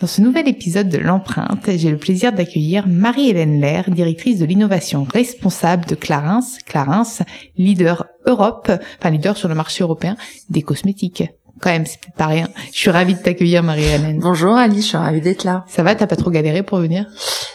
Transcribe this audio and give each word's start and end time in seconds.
Dans 0.00 0.06
ce 0.06 0.20
nouvel 0.20 0.46
épisode 0.46 0.88
de 0.88 0.98
l'empreinte, 0.98 1.68
j'ai 1.74 1.90
le 1.90 1.96
plaisir 1.96 2.32
d'accueillir 2.32 2.86
Marie-Hélène 2.86 3.60
Lair, 3.60 3.90
directrice 3.90 4.38
de 4.38 4.44
l'innovation 4.44 5.04
responsable 5.12 5.86
de 5.86 5.96
Clarins, 5.96 6.44
Clarins, 6.66 7.24
leader 7.56 8.06
Europe, 8.24 8.70
enfin 9.00 9.10
leader 9.10 9.36
sur 9.36 9.48
le 9.48 9.56
marché 9.56 9.82
européen 9.82 10.16
des 10.50 10.62
cosmétiques. 10.62 11.24
Quand 11.60 11.70
même, 11.70 11.84
c'est 11.84 11.98
pas 12.16 12.26
rien. 12.26 12.48
Je 12.72 12.78
suis 12.78 12.90
ravie 12.90 13.14
de 13.14 13.18
t'accueillir, 13.18 13.64
Marie-Hélène. 13.64 14.20
Bonjour 14.20 14.54
Alice, 14.54 14.84
je 14.84 14.88
suis 14.90 14.96
ravie 14.96 15.20
d'être 15.20 15.42
là. 15.42 15.64
Ça 15.66 15.82
va, 15.82 15.96
t'as 15.96 16.06
pas 16.06 16.14
trop 16.14 16.30
galéré 16.30 16.62
pour 16.62 16.78
venir? 16.78 17.06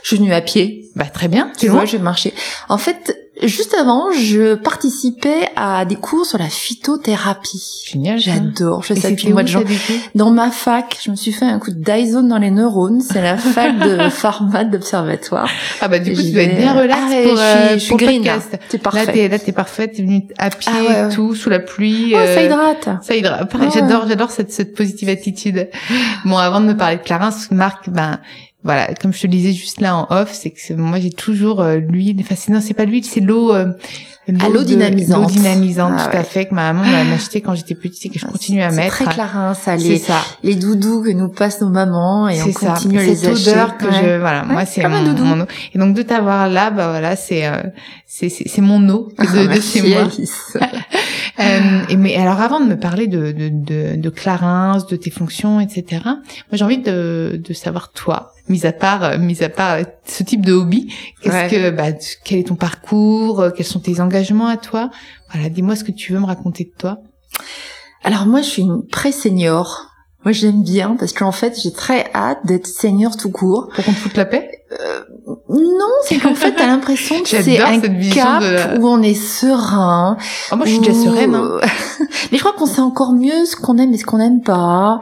Je 0.02 0.09
suis 0.09 0.17
venue 0.17 0.33
à 0.33 0.41
pied. 0.41 0.89
Bah 0.97 1.05
très 1.05 1.30
bien. 1.30 1.50
Tu 1.57 1.69
vois, 1.69 1.85
je 1.85 1.95
vais 1.95 2.03
marcher. 2.03 2.33
En 2.67 2.78
fait, 2.78 3.17
juste 3.42 3.73
avant, 3.73 4.12
je 4.12 4.56
participais 4.56 5.50
à 5.56 5.86
des 5.86 5.95
cours 5.95 6.26
sur 6.26 6.38
la 6.38 6.50
phytothérapie. 6.50 7.84
Génial. 7.86 8.20
J'adore. 8.20 8.84
Je 8.84 8.94
sais 8.94 9.16
mois 9.30 9.42
où, 9.42 9.45
de 9.45 9.64
coup 9.64 9.94
Dans 10.16 10.31
ma 10.31 10.52
fac, 10.52 10.98
je 11.03 11.12
me 11.12 11.16
suis 11.16 11.31
fait 11.31 11.45
un 11.45 11.59
coup 11.59 11.72
de 11.72 11.84
Dyson 11.84 12.23
dans 12.23 12.38
les 12.38 12.52
neurones. 12.52 13.02
C'est 13.02 13.22
la 13.22 13.38
fac 13.53 13.78
de 13.80 14.09
pharma 14.09 14.64
d'observatoire. 14.64 15.50
Ah 15.81 15.88
bah 15.88 16.00
du 16.00 16.14
coup, 16.14 16.22
tu 16.22 16.31
dois 16.31 16.44
être 16.44 16.58
bien 16.58 16.75
euh, 16.75 16.81
relax 16.81 17.02
ah 17.03 17.23
pour, 17.23 17.38
je 17.38 17.42
euh, 17.42 17.67
suis, 17.67 17.73
je 17.73 17.80
suis 17.80 17.90
pour 17.90 17.98
green, 17.98 18.23
podcast. 18.23 18.59
C'est 18.70 18.94
Là, 18.94 19.06
t'es 19.08 19.28
là, 19.28 19.40
t'es 19.40 19.52
parfaite, 19.52 19.94
t'es 19.94 20.03
venue 20.03 20.28
à 20.38 20.50
pied 20.50 20.72
Ah 20.73 20.84
ouais, 20.84 21.00
et 21.00 21.03
ouais. 21.06 21.14
tout, 21.14 21.36
sous 21.36 21.50
la 21.50 21.59
pluie. 21.59 22.14
Oh, 22.14 22.18
euh, 22.18 22.36
ça 22.36 22.44
hydrate. 22.44 22.90
Ça 23.02 23.16
hydrate. 23.16 23.50
Pareil, 23.50 23.64
Ouais. 23.64 23.73
J'adore, 23.73 24.08
j'adore 24.08 24.30
cette, 24.30 24.52
cette 24.52 24.75
positive 24.75 25.09
attitude. 25.09 25.70
Bon, 26.25 26.38
avant 26.38 26.59
de 26.59 26.66
me 26.66 26.75
parler 26.75 26.97
de 26.97 27.02
Clarins, 27.02 27.31
Marc, 27.52 27.90
ben 27.90 28.20
voilà, 28.64 28.88
comme 29.02 29.11
je 29.14 29.22
te 29.22 29.28
le 29.28 29.31
disais 29.31 29.53
juste 29.53 29.81
là 29.81 29.95
en 29.95 30.08
off, 30.09 30.31
c'est 30.33 30.52
que 30.52 30.59
c'est- 30.59 30.75
moi 30.75 31.00
j'ai 31.00 31.11
toujours 31.11 31.61
euh, 31.61 31.78
l'huile. 31.78 32.17
Enfin, 32.22 32.36
c'est- 32.38 32.52
non, 32.52 32.61
c'est 32.61 32.73
pas 32.73 32.86
l'huile, 32.86 33.06
c'est 33.06 33.19
l'eau. 33.22 33.53
euh, 33.53 33.67
Ah, 34.39 34.47
l'eau 34.47 34.59
de- 34.59 34.64
dynamisante. 34.64 35.23
L'eau 35.23 35.30
dynamisante, 35.30 35.94
Ah 35.97 36.06
tout 36.09 36.16
à 36.16 36.19
ouais. 36.22 36.23
fait, 36.25 36.45
que 36.45 36.56
ma 36.56 36.72
maman 36.72 36.89
m'a 36.89 37.14
acheté 37.16 37.41
quand 37.41 37.56
j'étais 37.56 37.75
petite 37.75 38.06
et 38.06 38.09
que 38.09 38.17
je 38.19 38.25
continue 38.25 38.61
à 38.61 38.69
C'est 38.69 38.78
mettre. 38.78 38.95
très 39.03 39.14
clarin, 39.14 39.53
ça. 39.53 39.78
C'est 39.78 39.84
Les, 39.84 39.97
ça. 39.97 40.16
les 40.44 40.56
doudous 40.56 41.03
que 41.03 41.09
nous 41.09 41.28
passent 41.28 41.59
nos 41.59 41.68
mamans 41.68 42.29
et 42.29 42.41
on 42.41 42.46
C'est 42.46 42.53
ça. 42.53 42.68
continue 42.68 43.00
à 43.00 43.03
les 43.03 43.16
Cette 43.18 43.34
acheter. 43.34 43.51
odeur 43.51 43.78
que 43.78 43.85
Ouais. 43.85 43.91
je, 44.01 44.19
voilà, 44.22 44.44
moi 44.46 44.66
c'est 44.66 44.81
comme 44.81 44.94
un 44.94 45.01
mon, 45.01 45.07
doudou. 45.09 45.25
mon 45.25 45.41
eau. 45.41 45.45
Et 45.75 45.78
donc 45.78 45.94
de 45.94 46.01
t'avoir 46.03 46.47
là, 46.47 46.72
bah 46.72 46.88
voilà, 46.88 47.18
c'est 47.18 47.45
euh, 47.45 47.63
c'est 48.07 48.30
c'est 48.30 48.47
c'est 48.47 48.62
mon 48.62 48.88
eau 48.88 49.09
de, 49.19 49.25
de 49.44 49.47
Merci, 49.50 49.80
chez 49.81 49.94
moi. 49.94 50.07
Euh, 51.39 51.81
et 51.89 51.95
mais 51.97 52.16
alors 52.16 52.39
avant 52.41 52.59
de 52.59 52.66
me 52.66 52.77
parler 52.79 53.07
de 53.07 53.31
de 53.31 53.49
de, 53.49 53.95
de 53.95 54.09
Clarins, 54.09 54.77
de 54.89 54.95
tes 54.95 55.09
fonctions, 55.09 55.59
etc. 55.59 56.01
Moi 56.03 56.21
j'ai 56.53 56.63
envie 56.63 56.77
de 56.77 57.41
de 57.44 57.53
savoir 57.53 57.91
toi, 57.91 58.33
mis 58.49 58.66
à 58.67 58.71
part 58.71 59.03
euh, 59.03 59.17
mis 59.17 59.41
à 59.44 59.49
part 59.49 59.79
ce 60.05 60.21
type 60.23 60.45
de 60.45 60.53
hobby, 60.53 60.94
qu'est-ce 61.21 61.33
Ouais. 61.35 61.49
que 61.49 61.69
bah 61.71 61.91
quel 62.23 62.39
est 62.39 62.47
ton 62.49 62.55
parcours, 62.55 63.39
euh, 63.41 63.49
quels 63.49 63.66
sont 63.66 63.79
tes 63.79 63.99
engagements 63.99 64.47
à 64.47 64.57
toi? 64.57 64.91
Voilà, 65.31 65.49
dis-moi 65.49 65.75
ce 65.75 65.83
que 65.83 65.91
tu 65.91 66.13
veux 66.13 66.19
me 66.19 66.25
raconter 66.27 66.66
de 66.66 66.71
toi. 66.77 66.99
Alors 68.03 68.25
moi, 68.27 68.41
je 68.41 68.47
suis 68.50 68.61
une 68.61 68.85
pré-senior. 68.85 69.88
Moi, 70.25 70.31
j'aime 70.33 70.61
bien 70.63 70.95
parce 71.00 71.13
qu'en 71.13 71.31
fait, 71.31 71.59
j'ai 71.61 71.71
très 71.73 72.09
hâte 72.13 72.39
d'être 72.45 72.67
senior 72.67 73.17
tout 73.17 73.31
court. 73.31 73.69
Pour 73.75 73.83
qu'on 73.83 73.91
te 73.91 73.97
foute 73.97 74.15
la 74.17 74.25
paix? 74.25 74.50
Non, 75.50 75.89
c'est 76.07 76.17
qu'en 76.17 76.35
fait, 76.35 76.53
t'as 76.53 76.66
l'impression 76.67 77.22
que 77.22 77.28
c'est 77.41 77.59
un 77.59 77.79
cap 77.79 78.41
de 78.41 78.79
où 78.79 78.88
on 78.88 79.01
est 79.01 79.13
serein. 79.13 80.17
oh, 80.51 80.56
Moi 80.56 80.66
je 80.66 80.72
suis 80.72 80.79
déjà 80.79 80.94
sereine. 80.94 81.35
Hein. 81.35 81.59
Mais 82.31 82.38
je 82.38 82.44
crois 82.44 82.53
qu'on 82.57 82.66
sait 82.66 82.81
encore 82.81 83.13
mieux 83.13 83.45
ce 83.45 83.56
qu'on 83.56 83.78
aime 83.78 83.94
et 83.94 83.97
ce 83.97 84.06
qu'on 84.06 84.17
n'aime 84.17 84.41
pas. 84.41 85.00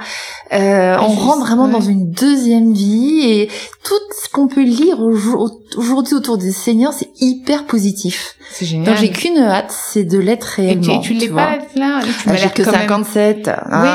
Euh, 0.54 0.96
Ah, 0.98 1.04
on 1.04 1.10
rentre 1.14 1.42
vraiment 1.42 1.66
ouais. 1.66 1.72
dans 1.72 1.82
une 1.82 2.12
deuxième 2.12 2.74
vie 2.74 3.22
et 3.30 3.50
tout 3.84 3.94
ce 4.22 4.30
qu'on 4.30 4.48
peut 4.48 4.64
lire 4.64 5.00
au 5.00 5.14
jour- 5.14 5.50
aujourd'hui 5.78 6.16
autour 6.16 6.38
des 6.38 6.52
seniors, 6.52 6.94
c'est 6.94 7.10
hyper 7.20 7.66
positif. 7.66 8.36
C'est 8.52 8.66
génial. 8.66 8.88
Donc 8.88 8.98
j'ai 8.98 9.10
qu'une 9.12 9.38
hâte, 9.38 9.72
c'est 9.72 10.04
de 10.04 10.18
l'être 10.18 10.60
Et 10.60 10.78
tu, 10.78 10.90
réellement. 10.90 11.00
tu 11.02 11.14
l'es 11.14 11.30
pas 11.30 11.52
là, 11.76 12.00
tu 12.02 12.10
Ah, 12.26 12.30
m'as 12.32 12.34
l'air 12.34 12.54
que 12.54 12.64
quand 12.64 12.72
même- 12.72 12.82
57. 12.82 13.50
Oui, 13.72 13.88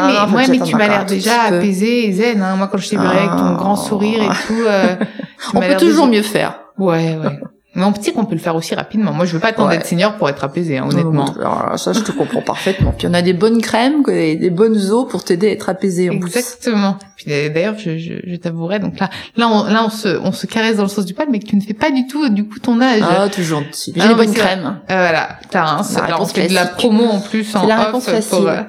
mais, 0.49 0.61
tu 0.61 0.75
m'as 0.77 0.89
l'air 0.89 1.05
déjà 1.05 1.31
petit 1.31 1.49
peu. 1.51 1.57
apaisé 1.57 2.09
et 2.09 2.13
zen. 2.13 2.41
Hein. 2.43 2.57
Moi, 2.57 2.69
quand 2.73 2.79
je 2.79 2.89
t'ai 2.89 2.97
vu 2.97 3.03
Ah. 3.05 3.11
avec 3.11 3.31
ton 3.31 3.55
grand 3.57 3.77
sourire 3.77 4.23
et 4.23 4.47
tout, 4.47 4.63
euh, 4.67 4.97
On 5.69 5.73
peut 5.75 5.87
toujours 5.87 6.07
mieux 6.07 6.23
faire. 6.23 6.61
Ouais, 6.79 7.17
ouais. 7.17 7.41
Mais 7.77 7.85
on 7.85 7.93
petit 7.93 8.11
qu'on 8.15 8.25
peut 8.25 8.35
le 8.35 8.41
faire 8.41 8.57
aussi 8.57 8.75
rapidement. 8.75 9.13
Moi, 9.13 9.27
je 9.27 9.35
veux 9.35 9.39
pas 9.39 9.49
attendre 9.49 9.69
Ouais. 9.69 9.77
d'être 9.77 9.87
senior 9.87 10.15
pour 10.15 10.31
être 10.31 10.43
apaisé, 10.43 10.79
hein, 10.79 10.89
honnêtement. 10.91 11.27
Alors, 11.39 11.79
ça, 11.79 11.93
je 11.93 12.01
te 12.01 12.11
comprends 12.11 12.41
parfaitement. 12.41 12.95
Puis 12.97 13.07
on 13.07 13.13
a 13.13 13.21
des 13.21 13.35
bonnes 13.35 13.61
crèmes, 13.61 14.03
des, 14.03 14.49
bonnes 14.49 14.91
eaux 14.91 15.05
pour 15.05 15.25
t'aider 15.25 15.49
à 15.49 15.53
être 15.53 15.69
apaisé. 15.69 16.09
En 16.09 16.19
plus. 16.19 16.29
Exactement. 16.29 16.97
Puis 17.19 17.27
euh, 17.31 17.51
d'ailleurs, 17.51 17.75
je, 17.79 17.99
je, 17.99 18.15
je 18.25 18.37
t'avouerai, 18.37 18.79
donc 18.79 18.99
là, 18.99 19.11
là, 19.37 19.49
on, 19.49 19.65
là, 19.65 19.85
on 19.85 19.91
se, 19.91 20.09
on 20.09 20.33
se 20.33 20.47
caresse 20.47 20.77
dans 20.77 20.85
le 20.85 20.89
sens 20.89 21.05
du 21.05 21.13
poil, 21.13 21.29
mais 21.31 21.39
que 21.39 21.45
tu 21.45 21.57
ne 21.57 21.61
fais 21.61 21.75
pas 21.75 21.91
du 21.91 22.07
tout, 22.07 22.27
du 22.31 22.49
coup, 22.49 22.59
ton 22.61 22.81
âge. 22.81 23.03
Ah, 23.07 23.29
toujours 23.29 23.61
gentil. 23.61 23.93
J'ai 23.95 24.01
Ah, 24.01 24.09
mais 24.09 24.15
bonnes 24.15 24.33
crèmes. 24.33 24.79
Euh, 24.91 24.95
voilà, 24.97 25.39
t'as 25.51 25.65
un, 25.65 25.83
La 26.01 26.09
là, 26.09 26.17
on 26.19 26.25
fait 26.25 26.49
de 26.49 26.55
la 26.55 26.65
promo 26.65 27.05
en 27.05 27.21
plus 27.21 27.55
en 27.55 27.69
off 27.69 28.31
pour, 28.31 28.49
euh, 28.49 28.63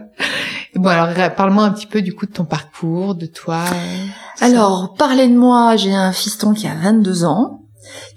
Bon, 0.78 0.90
alors, 0.90 1.34
parle-moi 1.36 1.64
un 1.64 1.72
petit 1.72 1.88
peu, 1.88 2.02
du 2.02 2.14
coup, 2.14 2.26
de 2.26 2.32
ton 2.32 2.46
parcours, 2.46 3.16
de 3.16 3.26
toi. 3.26 3.64
euh, 3.72 4.46
Alors, 4.46 4.94
parlez 4.98 5.28
de 5.28 5.36
moi, 5.38 5.76
j'ai 5.76 5.94
un 5.94 6.12
fiston 6.12 6.54
qui 6.54 6.68
a 6.68 6.76
22 6.76 7.26
ans, 7.26 7.62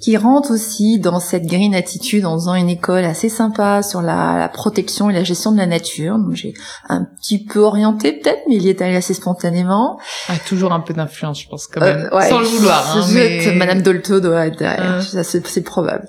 qui 0.01 0.17
rentre 0.17 0.51
aussi 0.53 0.99
dans 0.99 1.21
cette 1.21 1.47
green 1.47 1.75
attitude 1.75 2.27
en 2.27 2.35
faisant 2.35 2.55
une 2.55 2.69
école 2.69 3.05
assez 3.05 3.29
sympa 3.29 3.83
sur 3.83 4.03
la, 4.03 4.37
la 4.39 4.49
protection 4.49 5.11
et 5.11 5.13
la 5.13 5.23
gestion 5.23 5.53
de 5.53 5.59
la 5.59 5.67
nature. 5.67 6.19
Donc 6.19 6.35
j'ai 6.35 6.55
un 6.89 7.05
petit 7.05 7.45
peu 7.45 7.61
orienté 7.61 8.13
peut-être, 8.13 8.41
mais 8.49 8.57
il 8.57 8.63
y 8.63 8.69
est 8.69 8.83
allé 8.83 8.97
assez 8.97 9.15
spontanément. 9.15 9.99
Ah, 10.29 10.33
toujours 10.45 10.73
un 10.73 10.81
peu 10.81 10.93
d'influence, 10.93 11.41
je 11.43 11.49
pense, 11.49 11.67
quand 11.69 11.81
même. 11.81 12.09
Euh, 12.13 12.17
ouais, 12.17 12.29
Sans 12.29 12.41
le 12.41 12.47
vouloir, 12.47 12.97
hein, 12.97 13.07
mais... 13.13 13.55
Madame 13.55 13.83
Dolto 13.83 14.19
doit 14.21 14.47
être 14.49 14.59
derrière, 14.59 15.01
Hein. 15.15 15.23
c'est 15.23 15.63
probable. 15.63 16.09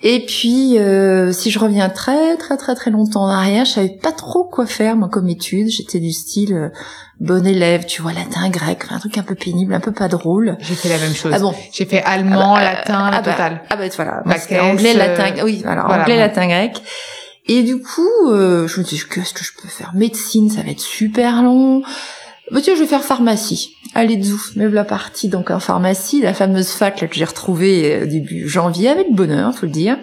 Et 0.00 0.24
puis, 0.26 0.78
euh, 0.78 1.32
si 1.32 1.50
je 1.50 1.58
reviens 1.58 1.88
très 1.88 2.36
très 2.36 2.56
très 2.56 2.76
très 2.76 2.90
longtemps 2.92 3.24
en 3.24 3.30
arrière, 3.30 3.64
je 3.64 3.72
savais 3.72 3.98
pas 4.00 4.12
trop 4.12 4.44
quoi 4.44 4.64
faire 4.64 4.94
moi 4.94 5.08
comme 5.08 5.28
étude. 5.28 5.68
J'étais 5.68 5.98
du 5.98 6.12
style 6.12 6.54
euh, 6.54 6.68
bon 7.18 7.44
élève, 7.44 7.84
tu 7.84 8.00
vois, 8.00 8.12
latin, 8.12 8.48
grec, 8.48 8.82
enfin, 8.84 8.94
un 8.96 8.98
truc 9.00 9.18
un 9.18 9.24
peu 9.24 9.34
pénible, 9.34 9.74
un 9.74 9.80
peu 9.80 9.90
pas 9.90 10.06
drôle. 10.06 10.56
J'ai 10.60 10.76
fait 10.76 10.88
la 10.88 10.98
même 10.98 11.14
chose. 11.14 11.32
Ah 11.34 11.40
bon 11.40 11.52
J'ai 11.72 11.84
fait 11.84 12.00
allemand, 12.04 12.54
Ah 12.54 12.60
bah, 12.60 12.72
latin, 12.74 13.10
la 13.10 13.16
ah 13.16 13.22
bah, 13.22 13.32
totale. 13.32 13.62
Ah 13.70 13.76
bah 13.76 13.84
voilà, 13.96 14.22
moi, 14.24 14.36
anglais, 14.62 14.94
euh, 14.94 14.98
latin, 14.98 15.44
oui, 15.44 15.62
alors 15.66 15.86
voilà, 15.88 16.02
anglais, 16.04 16.14
bon. 16.14 16.20
latin, 16.20 16.46
grec. 16.46 16.80
Et 17.46 17.62
du 17.64 17.80
coup, 17.80 18.30
euh, 18.30 18.68
je 18.68 18.78
me 18.78 18.84
dis 18.84 19.00
qu'est-ce 19.12 19.34
que 19.34 19.42
je 19.42 19.52
peux 19.60 19.68
faire? 19.68 19.92
Médecine, 19.94 20.48
ça 20.48 20.62
va 20.62 20.70
être 20.70 20.80
super 20.80 21.42
long. 21.42 21.82
Bah 22.50 22.60
tiens, 22.62 22.74
je 22.74 22.80
vais 22.80 22.86
faire 22.86 23.04
pharmacie. 23.04 23.76
Allez, 23.94 24.22
zouf, 24.22 24.56
me 24.56 24.68
la 24.68 24.84
partie 24.84 25.28
donc 25.28 25.50
en 25.50 25.60
pharmacie, 25.60 26.22
la 26.22 26.32
fameuse 26.32 26.68
fac 26.68 27.00
là, 27.00 27.08
que 27.08 27.14
j'ai 27.14 27.24
retrouvée 27.24 27.94
euh, 27.94 28.06
début 28.06 28.48
janvier 28.48 28.88
avec 28.88 29.12
bonheur, 29.12 29.54
faut 29.54 29.66
le 29.66 29.72
dire. 29.72 29.98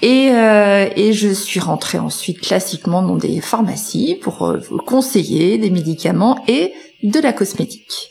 Et, 0.00 0.30
euh, 0.30 0.88
et 0.94 1.12
je 1.12 1.28
suis 1.28 1.58
rentrée 1.58 1.98
ensuite 1.98 2.40
classiquement 2.40 3.02
dans 3.02 3.16
des 3.16 3.40
pharmacies 3.40 4.16
pour 4.20 4.46
euh, 4.46 4.60
conseiller 4.86 5.58
des 5.58 5.70
médicaments 5.70 6.44
et 6.46 6.72
de 7.02 7.18
la 7.18 7.32
cosmétique. 7.32 8.10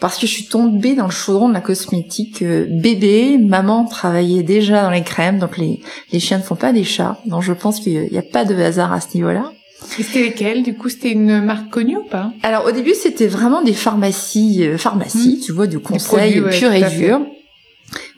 Parce 0.00 0.18
que 0.18 0.26
je 0.26 0.32
suis 0.32 0.46
tombée 0.46 0.96
dans 0.96 1.04
le 1.04 1.12
chaudron 1.12 1.48
de 1.48 1.54
la 1.54 1.60
cosmétique 1.60 2.42
euh, 2.42 2.66
bébé. 2.68 3.38
Maman 3.38 3.84
travaillait 3.84 4.42
déjà 4.42 4.82
dans 4.82 4.90
les 4.90 5.04
crèmes, 5.04 5.38
donc 5.38 5.56
les, 5.58 5.80
les 6.10 6.18
chiens 6.18 6.38
ne 6.38 6.42
font 6.42 6.56
pas 6.56 6.72
des 6.72 6.82
chats. 6.82 7.18
Donc 7.26 7.42
je 7.42 7.52
pense 7.52 7.78
qu'il 7.78 8.08
n'y 8.10 8.18
a 8.18 8.22
pas 8.22 8.44
de 8.44 8.56
hasard 8.56 8.92
à 8.92 9.00
ce 9.00 9.14
niveau-là. 9.14 9.52
Et 9.98 10.02
c'était 10.02 10.22
lesquelles 10.22 10.62
Du 10.62 10.74
coup, 10.76 10.88
c'était 10.88 11.12
une 11.12 11.42
marque 11.42 11.70
connue 11.70 11.98
ou 11.98 12.04
pas? 12.04 12.32
Alors 12.42 12.66
au 12.66 12.72
début 12.72 12.94
c'était 12.94 13.26
vraiment 13.26 13.62
des 13.62 13.74
pharmacies, 13.74 14.66
euh, 14.66 14.78
pharmacies, 14.78 15.40
tu 15.44 15.52
vois, 15.52 15.66
du 15.66 15.78
conseil 15.78 16.40
produits, 16.40 16.58
pur 16.58 16.72
et 16.72 16.82
dur, 16.90 17.20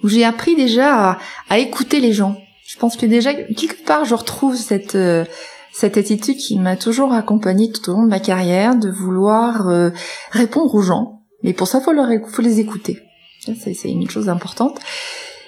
où 0.03 0.09
j'ai 0.09 0.25
appris 0.25 0.57
déjà 0.57 1.11
à, 1.11 1.19
à 1.51 1.59
écouter 1.59 2.01
les 2.01 2.13
gens. 2.13 2.37
Je 2.67 2.79
pense 2.79 2.97
que 2.97 3.07
déjà 3.07 3.35
quelque 3.35 3.85
part 3.85 4.05
je 4.05 4.15
retrouve 4.15 4.57
cette 4.57 4.95
euh, 4.95 5.25
cette 5.73 5.97
attitude 5.97 6.37
qui 6.37 6.59
m'a 6.59 6.77
toujours 6.77 7.13
accompagnée 7.13 7.71
tout 7.73 7.91
au 7.91 7.95
long 7.95 8.05
de 8.05 8.09
ma 8.09 8.21
carrière, 8.21 8.77
de 8.77 8.89
vouloir 8.89 9.69
euh, 9.69 9.91
répondre 10.31 10.73
aux 10.75 10.83
gens. 10.83 11.23
Mais 11.43 11.53
pour 11.53 11.67
ça, 11.67 11.81
faut 11.81 11.93
leur 11.93 12.09
faut 12.29 12.43
les 12.43 12.61
écouter. 12.61 13.01
C'est 13.41 13.91
une 13.91 14.09
chose 14.09 14.29
importante. 14.29 14.79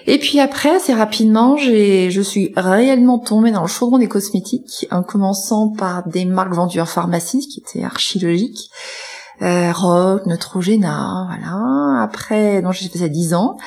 Et 0.09 0.19
puis 0.19 0.39
après, 0.39 0.73
assez 0.73 0.93
rapidement, 0.93 1.57
j'ai, 1.57 2.09
je 2.11 2.21
suis 2.21 2.53
réellement 2.55 3.19
tombée 3.19 3.51
dans 3.51 3.61
le 3.61 3.67
chaudron 3.67 3.97
des 3.97 4.07
cosmétiques, 4.07 4.87
en 4.89 5.03
commençant 5.03 5.67
par 5.67 6.07
des 6.07 6.23
marques 6.23 6.53
vendues 6.53 6.79
en 6.79 6.85
pharmacie, 6.85 7.45
qui 7.47 7.59
étaient 7.59 7.83
archilogiques, 7.83 8.71
euh, 9.41 9.71
Rock, 9.73 10.25
Neutrogena, 10.25 11.27
voilà. 11.27 12.01
Après, 12.01 12.61
donc 12.61 12.71
j'ai 12.71 12.87
fait 12.87 12.99
ça 12.99 13.09
10 13.09 13.33
ans. 13.33 13.57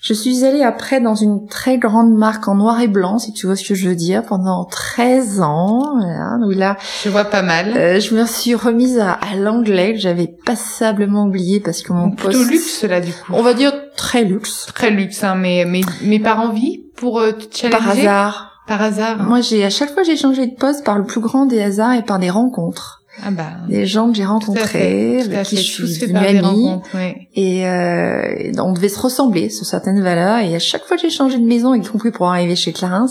Je 0.00 0.14
suis 0.14 0.44
allée 0.46 0.62
après 0.62 0.98
dans 1.00 1.14
une 1.14 1.46
très 1.46 1.76
grande 1.76 2.14
marque 2.14 2.48
en 2.48 2.54
noir 2.54 2.80
et 2.80 2.88
blanc, 2.88 3.18
si 3.18 3.34
tu 3.34 3.46
vois 3.46 3.54
ce 3.54 3.68
que 3.68 3.74
je 3.74 3.90
veux 3.90 3.94
dire, 3.94 4.24
pendant 4.24 4.64
13 4.64 5.42
ans. 5.42 5.98
Voilà. 6.00 6.38
Donc 6.40 6.54
là, 6.54 6.78
je 7.04 7.10
vois 7.10 7.26
pas 7.26 7.42
mal. 7.42 7.76
Euh, 7.76 8.00
je 8.00 8.14
me 8.14 8.24
suis 8.24 8.54
remise 8.54 8.98
à, 8.98 9.12
à 9.12 9.36
l'anglais 9.36 9.92
que 9.92 10.00
j'avais 10.00 10.26
passablement 10.26 11.26
oublié 11.26 11.60
parce 11.60 11.82
que 11.82 11.92
mon 11.92 12.08
Donc, 12.08 12.16
plutôt 12.16 12.38
poste... 12.38 12.50
luxe 12.50 12.82
là 12.84 13.00
du 13.00 13.12
coup. 13.12 13.32
On 13.34 13.42
va 13.42 13.52
dire 13.52 13.72
très 14.00 14.24
luxe. 14.24 14.66
Très 14.74 14.90
luxe, 14.90 15.22
hein, 15.22 15.34
mais 15.34 15.64
mais 15.66 15.82
mais 16.02 16.18
par 16.18 16.40
envie 16.40 16.84
pour 16.96 17.20
euh, 17.20 17.32
te 17.32 17.54
challenger. 17.54 17.78
Par 17.78 17.90
hasard. 17.90 18.62
Par 18.66 18.82
hasard. 18.82 19.22
Moi, 19.22 19.40
j'ai 19.40 19.64
à 19.64 19.70
chaque 19.70 19.92
fois 19.92 20.02
j'ai 20.02 20.16
changé 20.16 20.46
de 20.46 20.54
poste 20.54 20.84
par 20.84 20.98
le 20.98 21.04
plus 21.04 21.20
grand 21.20 21.44
des 21.46 21.60
hasards 21.60 21.94
et 21.94 22.02
par 22.02 22.18
des 22.18 22.30
rencontres. 22.30 22.99
Ah 23.22 23.30
bah. 23.30 23.50
Des 23.68 23.86
gens 23.86 24.08
que 24.10 24.16
j'ai 24.16 24.24
rencontrés, 24.24 25.20
avec 25.20 25.42
qui 25.46 25.56
fait. 25.56 25.62
je 25.62 25.84
suis 25.86 25.98
devenue 26.06 26.38
amie. 26.38 26.70
ouais. 26.94 27.28
Et 27.34 27.66
euh, 27.68 28.52
on 28.58 28.72
devait 28.72 28.88
se 28.88 28.98
ressembler 28.98 29.50
sur 29.50 29.66
certaines 29.66 30.00
valeurs. 30.00 30.38
Et 30.38 30.54
à 30.54 30.58
chaque 30.58 30.84
fois 30.84 30.96
que 30.96 31.02
j'ai 31.02 31.10
changé 31.10 31.36
de 31.38 31.44
maison, 31.44 31.74
y 31.74 31.82
compris 31.82 32.12
pour 32.12 32.28
arriver 32.28 32.56
chez 32.56 32.72
Clarins, 32.72 33.06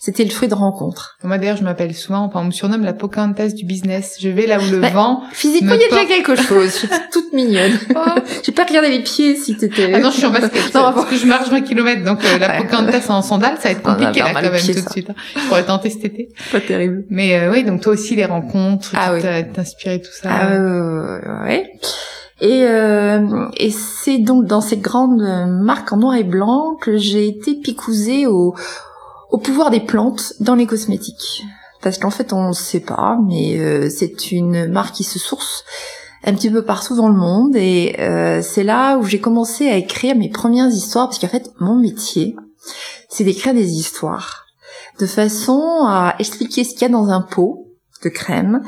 c'était 0.00 0.24
le 0.24 0.30
fruit 0.30 0.48
de 0.48 0.54
rencontres. 0.54 1.16
Moi 1.22 1.38
d'ailleurs, 1.38 1.56
je 1.58 1.64
m'appelle 1.64 1.94
souvent, 1.94 2.24
enfin, 2.24 2.40
on 2.40 2.44
me 2.46 2.50
surnomme 2.50 2.82
la 2.82 2.92
Pocahontas 2.92 3.48
du 3.48 3.64
business. 3.64 4.16
Je 4.20 4.28
vais 4.30 4.46
là 4.46 4.58
où 4.58 4.70
le 4.70 4.80
Bah, 4.80 4.88
vent. 4.90 5.22
Physiquement, 5.32 5.72
Me 5.72 5.76
il 5.76 5.82
y 5.82 5.84
a 5.84 5.88
déjà 5.90 6.04
quelque 6.06 6.34
chose. 6.34 6.70
Je 6.72 6.78
suis 6.78 6.88
toute 7.12 7.32
mignonne. 7.32 7.72
j'ai 8.42 8.52
pas 8.52 8.64
regardé 8.64 8.88
les 8.90 9.02
pieds 9.02 9.36
si 9.36 9.56
t'étais... 9.56 9.92
Ah 9.94 10.00
non, 10.00 10.10
je 10.10 10.16
suis 10.16 10.26
en 10.26 10.30
basket. 10.30 10.52
Non, 10.74 10.92
parce 10.94 11.04
que 11.10 11.16
je 11.16 11.26
marche 11.26 11.48
20 11.50 11.60
km, 11.60 12.02
donc 12.04 12.24
euh, 12.24 12.38
la. 12.38 12.62
Pocahontas 12.62 13.04
en 13.10 13.22
sandales, 13.22 13.56
ça 13.58 13.64
va 13.64 13.70
être 13.72 13.80
On 13.84 13.90
a 13.90 13.94
compliqué 13.94 14.20
pas 14.22 14.32
là 14.32 14.42
quand 14.42 14.50
même 14.50 14.60
pied, 14.60 14.74
tout 14.74 14.80
ça. 14.80 14.86
de 14.86 14.92
suite. 14.92 15.10
hein. 15.10 15.14
Je 15.36 15.46
pourrais 15.48 15.64
tenter 15.64 15.90
cet 15.90 16.04
été. 16.06 16.30
pas 16.50 16.60
terrible. 16.60 17.04
Mais 17.10 17.38
euh, 17.38 17.52
oui, 17.52 17.62
donc 17.64 17.82
toi 17.82 17.92
aussi 17.92 18.16
les 18.16 18.24
rencontres, 18.24 18.92
Ah 18.96 19.12
oui. 19.14 19.20
Inspiré 19.56 20.00
tout 20.00 20.12
ça. 20.12 20.52
Euh, 20.52 21.20
ouais. 21.44 21.70
Et, 22.40 22.64
euh, 22.64 23.46
et 23.56 23.70
c'est 23.70 24.18
donc 24.18 24.46
dans 24.46 24.60
ces 24.60 24.76
grandes 24.76 25.22
marques 25.46 25.92
en 25.92 25.98
noir 25.98 26.16
et 26.16 26.24
blanc 26.24 26.76
que 26.80 26.96
j'ai 26.96 27.28
été 27.28 27.54
picousée 27.54 28.26
au, 28.26 28.54
au 29.30 29.38
pouvoir 29.38 29.70
des 29.70 29.80
plantes 29.80 30.34
dans 30.40 30.56
les 30.56 30.66
cosmétiques. 30.66 31.44
Parce 31.82 31.98
qu'en 31.98 32.10
fait, 32.10 32.32
on 32.32 32.48
ne 32.48 32.52
sait 32.52 32.80
pas, 32.80 33.18
mais 33.26 33.58
euh, 33.58 33.88
c'est 33.90 34.30
une 34.30 34.66
marque 34.68 34.94
qui 34.94 35.04
se 35.04 35.18
source 35.18 35.64
un 36.24 36.34
petit 36.34 36.50
peu 36.50 36.62
partout 36.62 36.96
dans 36.96 37.08
le 37.08 37.16
monde. 37.16 37.56
Et 37.56 37.96
euh, 37.98 38.40
c'est 38.42 38.62
là 38.62 38.96
où 38.98 39.04
j'ai 39.04 39.20
commencé 39.20 39.68
à 39.68 39.76
écrire 39.76 40.16
mes 40.16 40.28
premières 40.28 40.68
histoires, 40.68 41.08
parce 41.08 41.18
qu'en 41.18 41.28
fait, 41.28 41.50
mon 41.58 41.76
métier, 41.76 42.36
c'est 43.08 43.24
d'écrire 43.24 43.54
des 43.54 43.72
histoires, 43.72 44.46
de 45.00 45.06
façon 45.06 45.60
à 45.86 46.14
expliquer 46.18 46.62
ce 46.64 46.70
qu'il 46.70 46.82
y 46.82 46.84
a 46.84 46.88
dans 46.88 47.08
un 47.08 47.20
pot 47.20 47.71
de 48.02 48.08
crème, 48.08 48.62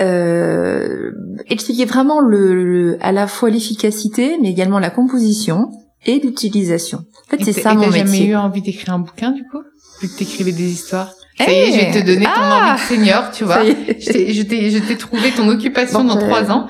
euh, 0.00 1.12
expliquer 1.48 1.84
vraiment 1.84 2.20
le, 2.20 2.54
le- 2.64 2.98
à 3.00 3.12
la 3.12 3.26
fois 3.26 3.50
l'efficacité, 3.50 4.38
mais 4.40 4.50
également 4.50 4.78
la 4.78 4.90
composition 4.90 5.70
et 6.06 6.18
l'utilisation. 6.20 6.98
En 7.26 7.30
fait, 7.30 7.40
Et 7.42 7.44
c'est 7.52 7.60
ça 7.60 7.72
et 7.72 7.74
mon 7.76 7.82
T'as 7.84 7.90
jamais 7.90 8.04
métier. 8.10 8.26
eu 8.28 8.36
envie 8.36 8.62
d'écrire 8.62 8.94
un 8.94 8.98
bouquin 9.00 9.32
du 9.32 9.42
coup? 9.44 9.58
Vu 10.00 10.08
que 10.08 10.16
t'écrivais 10.16 10.52
des 10.52 10.70
histoires. 10.70 11.10
Ça 11.38 11.44
Eh 11.48 11.52
y 11.52 11.54
est, 11.54 11.72
je 11.72 11.76
vais 11.94 12.00
te 12.00 12.06
donner 12.06 12.24
ton 12.24 12.30
Ah 12.34 12.72
envie 12.74 12.82
de 12.82 12.86
senior, 12.88 13.30
tu 13.32 13.44
vois. 13.44 13.64
Je 13.64 13.72
t'ai- 14.12 14.32
je 14.32 14.42
t'ai 14.42 14.70
je 14.70 14.78
t'ai 14.78 14.96
trouvé 14.96 15.30
ton 15.30 15.48
occupation 15.48 16.00
Bon, 16.04 16.14
dans 16.14 16.16
trois 16.20 16.50
ans. 16.50 16.66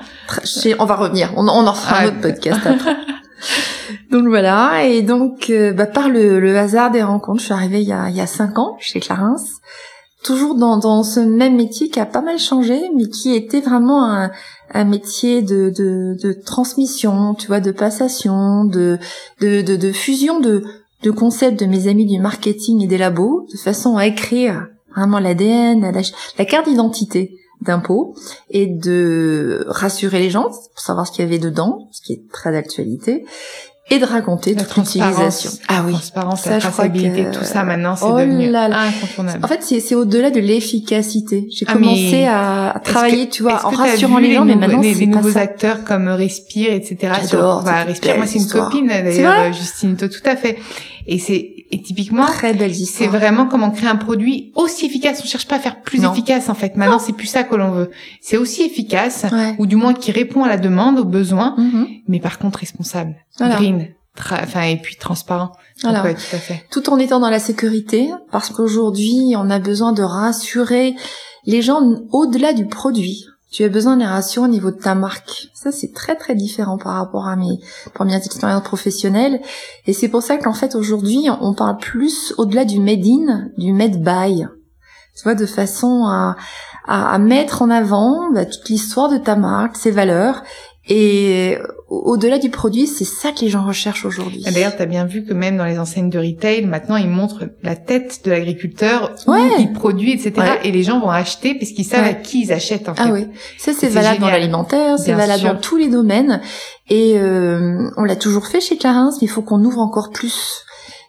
On 0.79 0.85
va 0.85 0.95
revenir. 0.95 1.33
On, 1.37 1.47
on 1.47 1.65
en 1.67 1.73
fera 1.73 1.95
Ah, 1.99 2.03
un 2.03 2.07
autre 2.09 2.21
podcast 2.21 2.59
après. 2.65 2.95
donc 4.11 4.27
voilà. 4.27 4.83
Et 4.85 5.01
donc, 5.01 5.49
euh, 5.49 5.73
bah, 5.73 5.85
par 5.87 6.09
le, 6.09 6.39
le 6.39 6.55
hasard 6.57 6.91
des 6.91 7.01
rencontres, 7.01 7.39
je 7.39 7.45
suis 7.45 7.53
arrivée 7.53 7.81
il 7.81 7.87
y 7.87 7.93
a, 7.93 8.09
il 8.09 8.15
y 8.15 8.21
a 8.21 8.27
cinq 8.27 8.57
ans 8.59 8.77
chez 8.79 8.99
Clarins. 8.99 9.37
Toujours 10.23 10.55
dans, 10.55 11.03
ce 11.03 11.19
même 11.19 11.55
métier 11.55 11.89
qui 11.89 11.99
a 11.99 12.05
pas 12.05 12.21
mal 12.21 12.37
changé, 12.37 12.89
mais 12.95 13.07
qui 13.07 13.33
était 13.33 13.61
vraiment 13.61 14.29
un, 14.73 14.83
métier 14.83 15.41
de, 15.41 16.33
transmission, 16.45 17.33
tu 17.35 17.47
vois, 17.47 17.61
de 17.61 17.71
passation, 17.71 18.65
de, 18.65 18.99
fusion 19.93 20.39
de, 20.39 20.63
de 21.03 21.11
concepts 21.11 21.59
de 21.59 21.65
mes 21.65 21.87
amis 21.87 22.05
du 22.05 22.19
marketing 22.19 22.83
et 22.83 22.87
des 22.87 22.97
labos, 22.97 23.47
de 23.51 23.57
façon 23.57 23.97
à 23.97 24.07
écrire 24.07 24.67
vraiment 24.95 25.19
l'ADN, 25.19 25.81
la, 25.81 26.01
la 26.37 26.45
carte 26.45 26.67
d'identité 26.67 27.39
pot 27.83 28.15
et 28.49 28.67
de 28.67 29.65
rassurer 29.67 30.19
les 30.19 30.29
gens 30.29 30.49
pour 30.49 30.79
savoir 30.79 31.07
ce 31.07 31.11
qu'il 31.11 31.23
y 31.23 31.27
avait 31.27 31.39
dedans, 31.39 31.87
ce 31.91 32.01
qui 32.01 32.13
est 32.13 32.31
très 32.31 32.51
d'actualité, 32.51 33.25
et 33.91 33.99
de 33.99 34.05
raconter 34.05 34.53
La 34.53 34.63
toute 34.63 34.77
l'utilisation. 34.77 35.49
transparence. 35.49 35.59
Ah 35.67 35.83
oui. 35.85 35.93
Transparence, 35.93 36.41
Ça, 36.43 36.49
la 36.51 36.59
traçabilité, 36.59 37.23
que- 37.25 37.37
tout 37.37 37.43
ça 37.43 37.63
maintenant, 37.63 37.95
c'est 37.95 38.05
Oh 38.05 38.17
devenu 38.19 38.49
là 38.49 38.67
là. 38.67 38.81
incontournable. 38.81 39.43
En 39.43 39.47
fait, 39.47 39.63
c'est 39.63 39.95
au-delà 39.95 40.29
de 40.31 40.39
l'efficacité. 40.39 41.47
J'ai 41.51 41.65
Ah, 41.67 41.73
commencé 41.73 42.25
à, 42.25 42.79
travailler, 42.83 43.27
que- 43.27 43.33
tu 43.33 43.43
vois, 43.43 43.65
en 43.65 43.69
rassurant 43.69 44.19
les 44.19 44.33
gens, 44.33 44.45
mais 44.45 44.55
maintenant 44.55 44.79
les, 44.81 44.93
c'est 44.93 44.99
les 45.01 45.07
nouveaux 45.07 45.31
ça. 45.31 45.39
acteurs 45.41 45.83
comme 45.83 46.07
Respire, 46.07 46.71
etc. 46.73 47.13
J'adore, 47.29 47.63
bah, 47.63 47.83
Respire, 47.85 48.17
moi 48.17 48.25
c'est 48.27 48.39
une 48.39 48.47
copine 48.47 48.87
d'ailleurs, 48.87 49.33
euh, 49.39 49.53
Justine 49.53 49.95
To, 49.95 50.07
tout 50.07 50.21
à 50.25 50.35
fait. 50.35 50.57
Et 51.07 51.17
c'est 51.17 51.51
et 51.71 51.81
typiquement, 51.81 52.25
Très 52.25 52.55
c'est 52.85 53.07
vraiment 53.07 53.45
comment 53.45 53.69
créer 53.71 53.89
un 53.89 53.95
produit 53.95 54.51
aussi 54.55 54.85
efficace. 54.87 55.21
On 55.23 55.27
cherche 55.27 55.47
pas 55.47 55.57
à 55.57 55.59
faire 55.59 55.81
plus 55.81 56.01
Non. 56.01 56.11
efficace 56.11 56.49
en 56.49 56.55
fait. 56.55 56.75
Maintenant, 56.75 56.99
c'est 56.99 57.13
plus 57.13 57.27
ça 57.27 57.43
que 57.43 57.55
l'on 57.55 57.71
veut. 57.71 57.91
C'est 58.21 58.37
aussi 58.37 58.63
efficace, 58.63 59.25
Ouais. 59.31 59.55
ou 59.59 59.65
du 59.67 59.75
moins 59.75 59.93
qui 59.93 60.11
répond 60.11 60.43
à 60.43 60.47
la 60.47 60.57
demande, 60.57 60.97
aux 60.99 61.05
besoins, 61.05 61.55
Mhm. 61.57 61.87
mais 62.07 62.19
par 62.19 62.39
contre 62.39 62.59
responsable, 62.59 63.15
Voilà. 63.37 63.55
green, 63.55 63.87
enfin 64.31 64.63
et 64.63 64.77
puis 64.77 64.95
transparent. 64.95 65.51
Donc, 65.83 65.91
Voilà. 65.93 66.03
ouais, 66.03 66.13
tout 66.15 66.35
à 66.35 66.39
fait. 66.39 66.65
tout 66.71 66.89
en 66.89 66.97
étant 66.97 67.19
dans 67.19 67.29
la 67.29 67.39
sécurité, 67.39 68.09
parce 68.31 68.49
qu'aujourd'hui, 68.49 69.33
on 69.37 69.49
a 69.49 69.59
besoin 69.59 69.93
de 69.93 70.01
rassurer 70.03 70.95
les 71.45 71.61
gens 71.61 71.81
au-delà 72.11 72.53
du 72.53 72.65
produit. 72.65 73.25
Tu 73.51 73.63
as 73.63 73.69
besoin 73.69 73.97
les 73.97 74.05
rassurer 74.05 74.45
au 74.45 74.49
niveau 74.49 74.69
de 74.69 74.77
ta 74.77 74.93
marque. 74.93 75.47
Ça, 75.55 75.71
c'est 75.71 75.91
très 75.91 76.15
très 76.15 76.35
différent 76.35 76.77
par 76.77 76.93
rapport 76.93 77.27
à 77.27 77.35
mes 77.35 77.59
premières 77.95 78.23
expériences 78.23 78.63
professionnelles. 78.63 79.41
Et 79.87 79.93
c'est 79.93 80.07
pour 80.07 80.21
ça 80.21 80.37
qu'en 80.37 80.53
fait, 80.53 80.75
aujourd'hui, 80.75 81.27
on 81.41 81.55
parle 81.55 81.77
plus 81.77 82.33
au-delà 82.37 82.63
du 82.63 82.79
made 82.79 83.05
in, 83.05 83.49
du 83.57 83.73
made 83.73 84.03
by. 84.03 84.45
Tu 85.15 85.23
vois, 85.23 85.33
de 85.33 85.47
façon 85.47 86.05
à, 86.05 86.35
à, 86.85 87.11
à 87.11 87.17
mettre 87.17 87.63
en 87.63 87.71
avant 87.71 88.31
bah, 88.31 88.45
toute 88.45 88.69
l'histoire 88.69 89.09
de 89.09 89.17
ta 89.17 89.35
marque, 89.35 89.75
ses 89.77 89.91
valeurs. 89.91 90.43
Et 90.87 91.57
au- 91.89 92.13
au-delà 92.13 92.39
du 92.39 92.49
produit, 92.49 92.87
c'est 92.87 93.05
ça 93.05 93.31
que 93.31 93.41
les 93.41 93.49
gens 93.49 93.63
recherchent 93.63 94.05
aujourd'hui. 94.05 94.43
Et 94.47 94.51
D'ailleurs, 94.51 94.75
tu 94.75 94.81
as 94.81 94.85
bien 94.87 95.05
vu 95.05 95.23
que 95.23 95.33
même 95.33 95.57
dans 95.57 95.65
les 95.65 95.77
enseignes 95.77 96.09
de 96.09 96.17
retail, 96.17 96.65
maintenant, 96.65 96.95
ils 96.95 97.09
montrent 97.09 97.45
la 97.61 97.75
tête 97.75 98.21
de 98.25 98.31
l'agriculteur, 98.31 99.13
Ouais. 99.27 99.37
où 99.39 99.59
il 99.59 99.73
produit, 99.73 100.13
etc. 100.13 100.33
Ouais. 100.37 100.59
Et 100.63 100.71
les 100.71 100.81
gens 100.83 100.99
vont 100.99 101.09
acheter 101.09 101.53
parce 101.53 101.71
qu'ils 101.71 101.85
savent 101.85 102.03
Ouais. 102.05 102.09
à 102.11 102.13
qui 102.13 102.41
ils 102.43 102.51
achètent, 102.51 102.89
en 102.89 102.95
fait. 102.95 103.03
Ah 103.05 103.11
oui, 103.11 103.27
ça 103.57 103.73
c'est 103.73 103.89
valable 103.89 104.21
dans 104.21 104.29
l'alimentaire, 104.29 104.97
c'est 104.97 105.13
valable 105.13 105.41
sûr. 105.41 105.53
dans 105.53 105.59
tous 105.59 105.77
les 105.77 105.89
domaines. 105.89 106.41
Et 106.89 107.19
euh, 107.19 107.89
on 107.97 108.03
l'a 108.03 108.15
toujours 108.15 108.47
fait 108.47 108.61
chez 108.61 108.77
Clarins, 108.77 109.11
mais 109.21 109.27
il 109.27 109.29
faut 109.29 109.43
qu'on 109.43 109.63
ouvre 109.63 109.79
encore 109.79 110.09
plus 110.11 110.63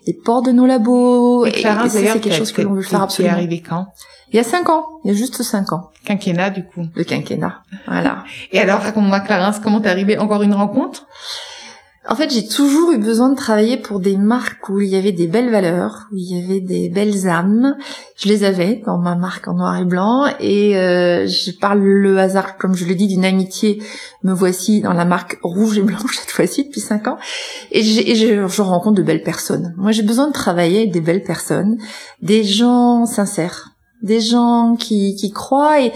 les 0.06 0.12
portes 0.14 0.46
de 0.46 0.52
nos 0.52 0.66
labos. 0.66 1.46
Et 1.46 1.52
Clarins, 1.52 1.86
d'ailleurs, 1.86 2.14
c'est 2.14 2.20
quelque 2.20 2.36
chose 2.36 2.52
que 2.52 2.60
l'on 2.62 2.74
veut 2.74 2.82
faire 2.82 3.02
absolument. 3.02 3.34
arrivé 3.34 3.62
quand? 3.66 3.86
Il 4.32 4.36
y 4.36 4.40
a 4.40 4.44
cinq 4.44 4.68
ans, 4.68 4.86
il 5.04 5.10
y 5.10 5.14
a 5.14 5.16
juste 5.16 5.42
cinq 5.42 5.72
ans, 5.72 5.90
Quinquennat, 6.04 6.50
du 6.50 6.64
coup. 6.64 6.86
le 6.94 7.04
quinquennat. 7.04 7.62
Voilà. 7.86 8.24
Et 8.52 8.60
alors, 8.60 8.80
raconte-moi, 8.80 9.20
Clarence, 9.20 9.58
comment 9.58 9.80
t'es 9.80 9.88
arrivé 9.88 10.18
Encore 10.18 10.42
une 10.42 10.54
rencontre? 10.54 11.06
En 12.08 12.14
fait, 12.14 12.30
j'ai 12.32 12.46
toujours 12.48 12.92
eu 12.92 12.98
besoin 12.98 13.28
de 13.28 13.36
travailler 13.36 13.76
pour 13.76 14.00
des 14.00 14.16
marques 14.16 14.68
où 14.70 14.80
il 14.80 14.88
y 14.88 14.96
avait 14.96 15.12
des 15.12 15.26
belles 15.26 15.50
valeurs, 15.50 16.06
où 16.10 16.16
il 16.16 16.34
y 16.34 16.42
avait 16.42 16.60
des 16.60 16.88
belles 16.88 17.28
âmes. 17.28 17.76
Je 18.16 18.28
les 18.28 18.42
avais 18.42 18.82
dans 18.86 18.96
ma 18.96 19.16
marque 19.16 19.48
en 19.48 19.54
noir 19.54 19.76
et 19.76 19.84
blanc. 19.84 20.24
Et 20.40 20.78
euh, 20.78 21.26
je 21.26 21.50
parle 21.50 21.80
le 21.80 22.18
hasard, 22.18 22.56
comme 22.56 22.74
je 22.74 22.86
le 22.86 22.94
dis, 22.94 23.06
d'une 23.06 23.24
amitié. 23.24 23.82
Me 24.24 24.32
voici 24.32 24.80
dans 24.80 24.94
la 24.94 25.04
marque 25.04 25.38
rouge 25.42 25.76
et 25.76 25.82
blanche 25.82 26.16
cette 26.20 26.30
fois-ci 26.30 26.64
depuis 26.64 26.80
cinq 26.80 27.06
ans. 27.06 27.18
Et, 27.70 27.80
et 27.80 28.14
je, 28.14 28.46
je 28.48 28.62
rencontre 28.62 28.96
de 28.96 29.02
belles 29.02 29.22
personnes. 29.22 29.74
Moi, 29.76 29.92
j'ai 29.92 30.02
besoin 30.02 30.28
de 30.28 30.32
travailler 30.32 30.78
avec 30.78 30.92
des 30.92 31.02
belles 31.02 31.22
personnes, 31.22 31.76
des 32.22 32.44
gens 32.44 33.04
sincères, 33.04 33.72
des 34.02 34.20
gens 34.20 34.76
qui, 34.78 35.14
qui 35.14 35.30
croient 35.30 35.82
et, 35.82 35.92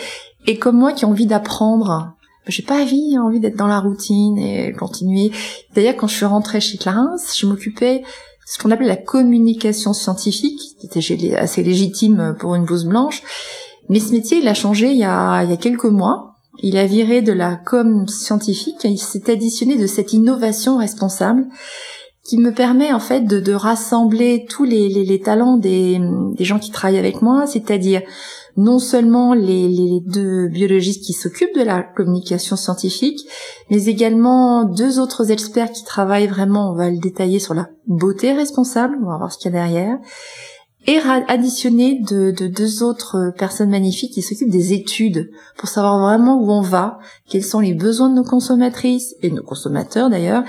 et 0.47 0.59
comme 0.59 0.77
moi 0.77 0.93
qui 0.93 1.05
ont 1.05 1.11
envie 1.11 1.27
d'apprendre. 1.27 2.13
J'ai 2.47 2.63
pas 2.63 2.83
envie, 2.83 3.19
envie 3.19 3.41
d'être 3.41 3.57
dans 3.57 3.67
la 3.67 3.81
routine 3.81 4.37
et 4.37 4.73
continuer. 4.73 5.33
D'ailleurs, 5.75 5.97
quand 5.97 6.07
je 6.07 6.17
suis 6.17 6.27
rentrée 6.27 6.61
chez 6.61 6.77
Clarins, 6.77 7.17
je 7.35 7.47
m'occupais 7.47 8.01
de 8.01 8.05
ce 8.45 8.59
qu'on 8.59 8.71
appelle 8.71 8.87
la 8.87 8.97
communication 8.97 9.95
scientifique, 9.95 10.61
qui 10.79 10.87
était 10.87 11.37
assez 11.37 11.63
légitime 11.63 12.37
pour 12.39 12.55
une 12.55 12.65
blouse 12.65 12.85
blanche. 12.85 13.23
Mais 13.89 13.99
ce 13.99 14.13
métier, 14.13 14.39
il 14.39 14.49
a 14.49 14.55
changé 14.55 14.91
il 14.91 14.99
y 14.99 15.05
a, 15.05 15.43
il 15.43 15.51
y 15.51 15.55
a 15.55 15.57
quelques 15.57 15.85
mois. 15.85 16.35
Il 16.63 16.77
a 16.77 16.87
viré 16.87 17.23
de 17.23 17.33
la 17.33 17.57
com 17.57 18.07
scientifique 18.09 18.85
et 18.85 18.89
il 18.89 18.99
s'est 18.99 19.31
additionné 19.31 19.77
de 19.77 19.87
cette 19.87 20.13
innovation 20.13 20.77
responsable 20.77 21.47
qui 22.25 22.39
me 22.39 22.53
permet 22.53 22.93
en 22.93 23.01
fait 23.01 23.21
de, 23.21 23.39
de 23.39 23.53
rassembler 23.53 24.47
tous 24.49 24.65
les, 24.65 24.89
les, 24.89 25.05
les 25.05 25.21
talents 25.21 25.59
des, 25.59 26.01
des 26.37 26.45
gens 26.45 26.59
qui 26.59 26.71
travaillent 26.71 26.99
avec 26.99 27.21
moi, 27.21 27.47
c'est-à-dire 27.47 28.01
non 28.57 28.79
seulement 28.79 29.35
les, 29.35 29.69
les 29.69 30.01
deux 30.01 30.49
biologistes 30.49 31.05
qui 31.05 31.13
s'occupent 31.13 31.55
de 31.55 31.63
la 31.63 31.83
communication 31.83 32.57
scientifique, 32.57 33.21
mais 33.71 33.85
également 33.85 34.65
deux 34.65 35.01
autres 35.01 35.31
experts 35.33 35.73
qui 35.73 35.85
travaillent 35.85 36.29
vraiment, 36.29 36.71
on 36.71 36.75
va 36.75 36.91
le 36.91 36.99
détailler, 36.99 37.41
sur 37.41 37.53
la 37.53 37.69
beauté 37.87 38.33
responsable, 38.33 38.97
on 39.03 39.11
va 39.11 39.19
voir 39.19 39.33
ce 39.33 39.39
qu'il 39.39 39.53
y 39.53 39.57
a 39.57 39.59
derrière, 39.59 39.99
et 40.87 40.99
additionné 40.99 42.01
de, 42.01 42.31
de, 42.31 42.47
deux 42.47 42.83
autres 42.83 43.33
personnes 43.37 43.71
magnifiques 43.71 44.13
qui 44.13 44.23
s'occupent 44.23 44.51
des 44.51 44.75
études 44.75 45.31
pour 45.57 45.69
savoir 45.69 45.99
vraiment 45.99 46.37
où 46.41 46.51
on 46.51 46.61
va, 46.61 46.99
quels 47.29 47.45
sont 47.45 47.61
les 47.61 47.75
besoins 47.75 48.11
de 48.11 48.15
nos 48.15 48.25
consommatrices 48.25 49.15
et 49.23 49.31
de 49.31 49.35
nos 49.35 49.43
consommateurs 49.43 50.11
d'ailleurs, 50.11 50.45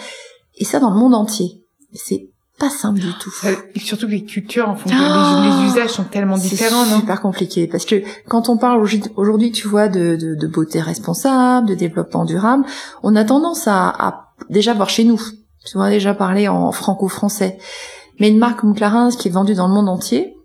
et 0.58 0.66
ça 0.66 0.80
dans 0.80 0.90
le 0.92 1.00
monde 1.00 1.16
entier. 1.16 1.65
C'est 1.96 2.30
pas 2.60 2.70
simple 2.70 3.00
du 3.00 3.12
tout. 3.20 3.34
Et 3.74 3.80
surtout 3.80 4.06
que 4.06 4.12
les 4.12 4.24
cultures, 4.24 4.70
en 4.70 4.76
fonction 4.76 4.98
oh 4.98 5.64
les, 5.64 5.70
usages 5.70 5.90
sont 5.90 6.06
tellement 6.06 6.38
différents, 6.38 6.86
C'est 6.86 7.00
super 7.00 7.22
compliqué 7.22 7.68
parce 7.68 7.86
que 7.86 8.02
quand 8.28 8.50
on 8.50 8.58
parle 8.58 8.82
aujourd'hui, 9.16 9.52
tu 9.52 9.68
vois, 9.68 9.90
de, 9.90 10.16
de, 10.16 10.36
de, 10.36 10.48
beauté 10.48 10.80
responsable, 10.80 11.68
de 11.68 11.76
développement 11.76 12.24
durable, 12.24 12.66
on 13.04 13.16
a 13.16 13.26
tendance 13.26 13.68
à, 13.68 13.90
à 13.90 14.34
déjà 14.50 14.74
voir 14.74 14.90
chez 14.90 15.04
nous. 15.04 15.22
Tu 15.66 15.78
vois, 15.78 15.90
déjà 15.90 16.14
parler 16.14 16.48
en 16.48 16.72
franco-français. 16.72 17.58
Mais 18.20 18.30
une 18.30 18.38
marque 18.38 18.62
comme 18.62 18.76
Clarins 18.76 19.10
qui 19.10 19.28
est 19.28 19.32
vendue 19.32 19.56
dans 19.56 19.68
le 19.68 19.74
monde 19.74 19.90
entier, 19.90 20.36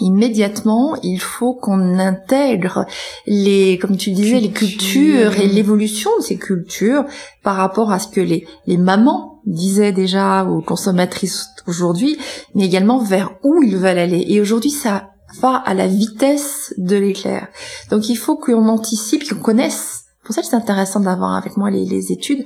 immédiatement, 0.00 0.96
il 1.02 1.20
faut 1.20 1.54
qu'on 1.54 1.98
intègre 1.98 2.86
les, 3.26 3.78
comme 3.78 3.96
tu 3.96 4.10
disais, 4.10 4.40
les 4.40 4.50
cultures 4.50 5.38
et 5.38 5.46
l'évolution 5.46 6.10
de 6.18 6.22
ces 6.22 6.36
cultures 6.36 7.04
par 7.42 7.56
rapport 7.56 7.90
à 7.92 7.98
ce 7.98 8.08
que 8.08 8.20
les, 8.20 8.46
les 8.66 8.76
mamans 8.76 9.37
disaient 9.48 9.92
déjà 9.92 10.44
aux 10.44 10.60
consommatrices 10.60 11.48
aujourd'hui, 11.66 12.18
mais 12.54 12.64
également 12.64 12.98
vers 12.98 13.32
où 13.42 13.62
ils 13.62 13.76
veulent 13.76 13.98
aller. 13.98 14.24
Et 14.28 14.40
aujourd'hui, 14.40 14.70
ça 14.70 15.10
va 15.40 15.56
à 15.56 15.74
la 15.74 15.86
vitesse 15.86 16.74
de 16.78 16.96
l'éclair. 16.96 17.48
Donc 17.90 18.08
il 18.08 18.16
faut 18.16 18.36
qu'on 18.36 18.68
anticipe, 18.68 19.28
qu'on 19.28 19.40
connaisse. 19.40 20.04
Pour 20.24 20.34
ça, 20.34 20.42
c'est 20.42 20.56
intéressant 20.56 21.00
d'avoir 21.00 21.34
avec 21.34 21.56
moi 21.56 21.70
les, 21.70 21.84
les 21.84 22.12
études, 22.12 22.44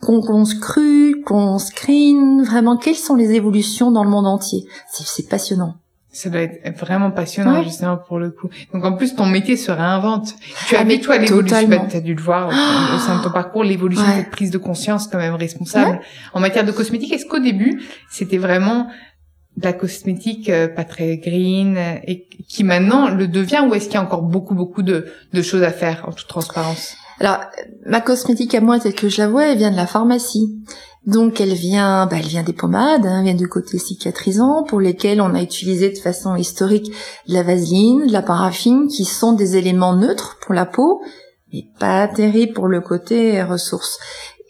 qu'on 0.00 0.44
scrute, 0.44 1.24
qu'on 1.24 1.58
screen, 1.58 2.42
vraiment 2.42 2.76
quelles 2.76 2.96
sont 2.96 3.14
les 3.14 3.32
évolutions 3.32 3.90
dans 3.90 4.04
le 4.04 4.10
monde 4.10 4.26
entier. 4.26 4.66
C'est 4.90 5.28
passionnant. 5.28 5.74
Ça 6.12 6.28
doit 6.28 6.40
être 6.40 6.76
vraiment 6.76 7.12
passionnant 7.12 7.62
justement 7.62 7.96
pour 7.96 8.18
le 8.18 8.30
coup. 8.30 8.48
Donc 8.74 8.84
en 8.84 8.92
plus 8.92 9.14
ton 9.14 9.26
métier 9.26 9.56
se 9.56 9.70
réinvente. 9.70 10.34
Tu 10.66 10.74
as 10.74 10.80
ah, 10.80 10.98
toi 10.98 11.18
l'évolution, 11.18 11.68
bah, 11.68 11.86
tu 11.88 11.96
as 11.96 12.00
dû 12.00 12.14
le 12.14 12.22
voir 12.22 12.48
au, 12.48 12.98
sein 12.98 13.18
de 13.18 13.22
ton 13.22 13.30
parcours, 13.30 13.62
l'évolution 13.62 14.04
de 14.04 14.12
cette 14.12 14.30
prise 14.30 14.50
de 14.50 14.58
conscience 14.58 15.06
quand 15.06 15.18
même 15.18 15.34
responsable 15.34 16.00
en 16.34 16.40
matière 16.40 16.64
de 16.64 16.72
cosmétique. 16.72 17.12
Est-ce 17.12 17.26
qu'au 17.26 17.38
début 17.38 17.82
c'était 18.10 18.38
vraiment 18.38 18.88
de 19.56 19.64
la 19.64 19.72
cosmétique 19.72 20.48
euh, 20.48 20.68
pas 20.68 20.84
très 20.84 21.18
green 21.18 21.76
et 22.06 22.26
qui 22.48 22.64
maintenant 22.64 23.08
le 23.08 23.28
devient 23.28 23.64
ou 23.68 23.74
est-ce 23.74 23.86
qu'il 23.86 23.94
y 23.94 23.98
a 23.98 24.02
encore 24.02 24.22
beaucoup 24.22 24.54
beaucoup 24.54 24.82
de, 24.82 25.06
de 25.32 25.42
choses 25.42 25.62
à 25.62 25.70
faire 25.70 26.04
en 26.08 26.12
toute 26.12 26.28
transparence? 26.28 26.96
Alors 27.20 27.38
ma 27.86 28.00
cosmétique 28.00 28.54
à 28.54 28.60
moi 28.60 28.80
telle 28.80 28.94
que 28.94 29.08
je 29.08 29.20
la 29.20 29.28
vois, 29.28 29.46
elle 29.46 29.58
vient 29.58 29.70
de 29.70 29.76
la 29.76 29.86
pharmacie. 29.86 30.58
Donc 31.06 31.40
elle 31.40 31.54
vient, 31.54 32.06
bah, 32.06 32.16
elle 32.18 32.26
vient 32.26 32.42
des 32.42 32.52
pommades, 32.52 33.06
hein, 33.06 33.18
elle 33.18 33.24
vient 33.24 33.34
du 33.34 33.48
côté 33.48 33.78
cicatrisant, 33.78 34.64
pour 34.64 34.80
lesquels 34.80 35.20
on 35.20 35.34
a 35.34 35.42
utilisé 35.42 35.90
de 35.90 35.98
façon 35.98 36.36
historique 36.36 36.92
de 37.26 37.34
la 37.34 37.42
vaseline, 37.42 38.06
de 38.06 38.12
la 38.12 38.22
paraffine, 38.22 38.88
qui 38.88 39.04
sont 39.04 39.32
des 39.32 39.56
éléments 39.56 39.94
neutres 39.94 40.36
pour 40.42 40.54
la 40.54 40.66
peau, 40.66 41.02
mais 41.52 41.64
pas 41.78 42.06
terribles 42.06 42.52
pour 42.52 42.68
le 42.68 42.80
côté 42.80 43.42
ressources. 43.42 43.98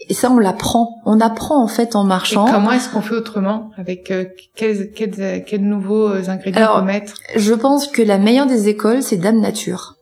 Et 0.09 0.15
ça, 0.15 0.29
on 0.29 0.39
l'apprend. 0.39 1.01
On 1.05 1.21
apprend 1.21 1.63
en 1.63 1.69
fait 1.69 1.95
en 1.95 2.03
marchant. 2.03 2.49
Et 2.49 2.51
comment 2.51 2.73
est-ce 2.73 2.89
qu'on 2.89 3.03
fait 3.03 3.15
autrement 3.15 3.71
Avec 3.77 4.11
euh, 4.11 4.25
quels, 4.57 4.91
quels, 4.91 5.45
quels, 5.45 5.63
nouveaux 5.63 6.09
ingrédients 6.29 6.81
on 6.81 6.83
mettre? 6.83 7.15
Je 7.37 7.55
pense 7.55 7.87
que 7.87 8.03
la 8.03 8.19
meilleure 8.19 8.47
des 8.47 8.69
écoles, 8.69 9.05
c'est 9.05 9.19
Dame 9.19 9.41
Nature 9.41 9.95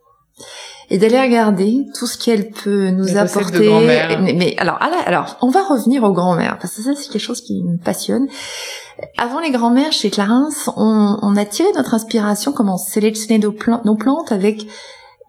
et 0.90 0.98
d'aller 0.98 1.20
regarder 1.20 1.86
tout 1.94 2.06
ce 2.06 2.16
qu'elle 2.16 2.50
peut 2.50 2.90
nous 2.90 3.16
apporter. 3.16 3.68
mais, 4.20 4.54
alors, 4.58 4.78
alors, 5.06 5.36
on 5.42 5.50
va 5.50 5.62
revenir 5.62 6.02
aux 6.02 6.12
grand-mères 6.12 6.58
parce 6.60 6.76
que 6.76 6.82
ça 6.82 6.94
c'est 6.94 7.10
quelque 7.10 7.22
chose 7.22 7.40
qui 7.40 7.62
me 7.62 7.76
passionne. 7.76 8.26
Avant 9.16 9.40
les 9.40 9.50
grand-mères 9.50 9.92
chez 9.92 10.10
Clarins, 10.10 10.48
on, 10.76 11.18
on, 11.22 11.36
a 11.36 11.44
tiré 11.44 11.68
notre 11.76 11.94
inspiration, 11.94 12.52
comment 12.52 12.78
sélectionner 12.78 13.38
nos, 13.38 13.54
nos 13.84 13.94
plantes 13.94 14.32
avec 14.32 14.66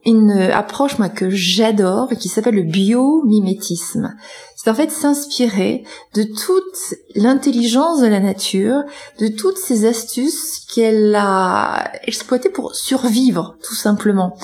une 0.06 0.32
approche 0.32 0.98
moi 0.98 1.10
que 1.10 1.30
j'adore 1.30 2.12
et 2.12 2.16
qui 2.16 2.30
s'appelle 2.30 2.56
le 2.56 2.64
biomimétisme. 2.64 4.16
C'est 4.56 4.70
en 4.70 4.74
fait 4.74 4.92
s'inspirer 4.92 5.84
de 6.16 6.24
toute 6.24 6.96
l'intelligence 7.16 8.02
de 8.02 8.08
la 8.08 8.20
nature, 8.20 8.84
de 9.20 9.28
toutes 9.28 9.58
ces 9.58 9.86
astuces 9.86 10.66
qu'elle 10.74 11.14
a 11.16 11.92
exploitées 12.04 12.50
pour 12.50 12.76
survivre 12.76 13.58
tout 13.62 13.76
simplement 13.76 14.38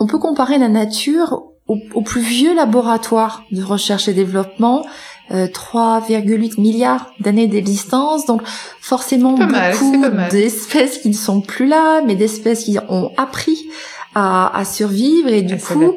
on 0.00 0.06
peut 0.06 0.18
comparer 0.18 0.58
la 0.58 0.68
nature 0.68 1.44
au, 1.68 2.02
plus 2.02 2.20
vieux 2.20 2.52
laboratoire 2.52 3.44
de 3.52 3.62
recherche 3.62 4.08
et 4.08 4.12
développement, 4.12 4.84
3,8 5.30 6.58
euh, 6.58 6.60
milliards 6.60 7.12
d'années 7.20 7.46
d'existence, 7.46 8.26
donc 8.26 8.42
forcément 8.80 9.34
beaucoup 9.34 10.02
d'espèces 10.32 10.98
qui 10.98 11.10
ne 11.10 11.14
sont 11.14 11.40
plus 11.40 11.66
là, 11.66 12.02
mais 12.04 12.16
d'espèces 12.16 12.64
qui 12.64 12.76
ont 12.88 13.12
appris 13.16 13.68
à, 14.16 14.64
survivre 14.64 15.28
et 15.28 15.42
du 15.42 15.56
coup 15.56 15.94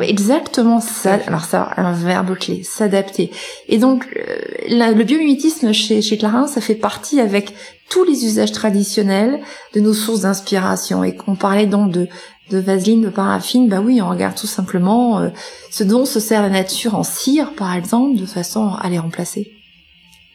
exactement 0.00 0.80
ça 0.80 1.20
alors 1.28 1.44
ça 1.44 1.70
un 1.76 1.92
verbe 1.92 2.36
clé 2.36 2.64
s'adapter. 2.64 3.30
Et 3.68 3.78
donc 3.78 4.08
euh, 4.16 4.94
le 4.94 5.04
biomimétisme 5.04 5.72
chez 5.72 6.02
chez 6.02 6.18
Clarins 6.18 6.48
ça 6.48 6.60
fait 6.60 6.74
partie 6.74 7.20
avec 7.20 7.54
tous 7.88 8.04
les 8.04 8.24
usages 8.24 8.50
traditionnels 8.50 9.40
de 9.74 9.80
nos 9.80 9.94
sources 9.94 10.22
d'inspiration. 10.22 11.04
Et 11.04 11.14
qu'on 11.14 11.36
parlait 11.36 11.66
donc 11.66 11.92
de 11.92 12.08
de 12.50 12.58
vaseline, 12.58 13.02
de 13.02 13.08
paraffine, 13.08 13.68
bah 13.68 13.80
oui, 13.80 14.02
on 14.02 14.08
regarde 14.08 14.36
tout 14.36 14.46
simplement 14.46 15.20
euh, 15.20 15.30
ce 15.70 15.82
dont 15.84 16.04
se 16.04 16.20
sert 16.20 16.42
la 16.42 16.50
nature 16.50 16.94
en 16.94 17.02
cire, 17.02 17.54
par 17.54 17.74
exemple, 17.74 18.18
de 18.18 18.26
façon 18.26 18.74
à 18.80 18.88
les 18.90 18.98
remplacer. 18.98 19.50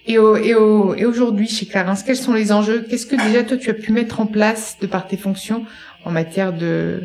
Et, 0.07 0.17
au, 0.17 0.35
et, 0.35 0.55
au, 0.55 0.95
et 0.95 1.05
aujourd'hui, 1.05 1.47
chez 1.47 1.67
Clarins, 1.67 1.95
quels 2.03 2.17
sont 2.17 2.33
les 2.33 2.51
enjeux? 2.51 2.85
Qu'est-ce 2.89 3.05
que 3.05 3.15
déjà 3.15 3.43
toi 3.43 3.57
tu 3.57 3.69
as 3.69 3.75
pu 3.75 3.91
mettre 3.91 4.19
en 4.19 4.25
place 4.25 4.77
de 4.81 4.87
par 4.87 5.07
tes 5.07 5.17
fonctions 5.17 5.65
en 6.03 6.11
matière 6.11 6.51
de 6.51 7.03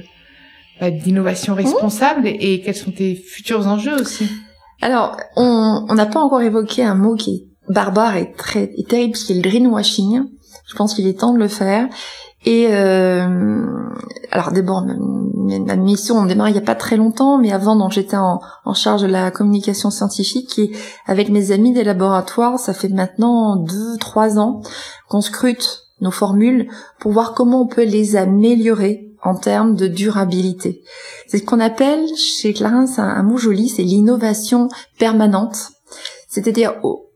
bah, 0.81 0.91
d'innovation 0.91 1.55
responsable 1.55 2.27
et, 2.27 2.63
quels 2.65 2.75
sont 2.75 2.93
tes 2.93 3.15
futurs 3.15 3.67
enjeux 3.67 4.01
aussi? 4.01 4.27
Alors, 4.81 5.19
on 5.37 5.95
n'a 5.95 6.07
pas 6.07 6.21
encore 6.21 6.41
évoqué 6.41 6.83
un 6.83 6.95
mot 6.95 7.15
qui 7.15 7.31
est 7.31 7.73
barbare 7.73 8.17
et 8.17 8.33
très 8.33 8.71
et 8.77 8.85
terrible, 8.85 9.15
qui 9.15 9.33
est 9.33 9.37
le 9.37 9.43
greenwashing. 9.43 10.23
Je 10.67 10.75
pense 10.75 10.95
qu'il 10.95 11.07
est 11.07 11.21
temps 11.21 11.33
de 11.33 11.39
le 11.39 11.49
faire. 11.49 11.89
Et 12.47 12.67
euh, 12.71 13.67
alors 14.31 14.53
d'abord, 14.53 14.85
ma 14.85 15.77
mission 15.77 16.17
on 16.17 16.27
démarre 16.27 16.51
il 16.51 16.55
y 16.55 16.59
a 16.59 16.63
pas 16.63 16.75
très 16.75 16.97
longtemps, 16.97 17.39
mais 17.39 17.53
avant 17.53 17.75
donc 17.75 17.93
j'étais 17.93 18.19
en, 18.19 18.41
charge 18.75 19.03
de 19.03 19.07
la 19.07 19.31
communication 19.31 19.91
scientifique 19.91 20.59
et 20.59 20.73
avec 21.07 21.31
mes 21.31 21.53
amis 21.53 21.73
des 21.73 21.85
laboratoires, 21.85 22.59
ça 22.59 22.75
fait 22.75 22.89
maintenant 22.89 23.57
deux 23.57 23.97
trois 23.99 24.39
ans 24.39 24.61
qu'on 25.09 25.23
scrute 25.23 25.85
nos 26.01 26.11
formules 26.11 26.69
pour 27.01 27.13
voir 27.13 27.33
comment 27.33 27.63
on 27.63 27.67
peut 27.67 27.85
les 27.85 28.17
améliorer 28.17 29.11
en 29.23 29.35
termes 29.35 29.75
de 29.75 29.87
durabilité. 29.87 30.83
C'est 31.27 31.39
ce 31.39 31.45
qu'on 31.45 31.61
appelle 31.61 32.07
chez 32.15 32.53
Clarins 32.53 32.87
un 32.99 33.23
mot 33.23 33.39
joli, 33.39 33.71
c'est 33.71 33.83
l'innovation 33.83 34.69
permanente. 34.99 35.71
C'est-à-dire 36.29 36.75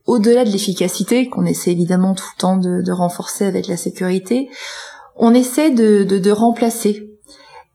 au-delà 0.08 0.44
de 0.44 0.50
l'efficacité 0.50 1.28
qu'on 1.28 1.44
essaie 1.44 1.70
évidemment 1.70 2.14
tout 2.14 2.24
le 2.34 2.40
temps 2.40 2.56
de, 2.56 2.80
de 2.80 2.92
renforcer 2.92 3.44
avec 3.44 3.68
la 3.68 3.76
sécurité, 3.76 4.48
on 5.16 5.34
essaie 5.34 5.70
de, 5.70 6.02
de, 6.02 6.30
remplacer 6.30 7.10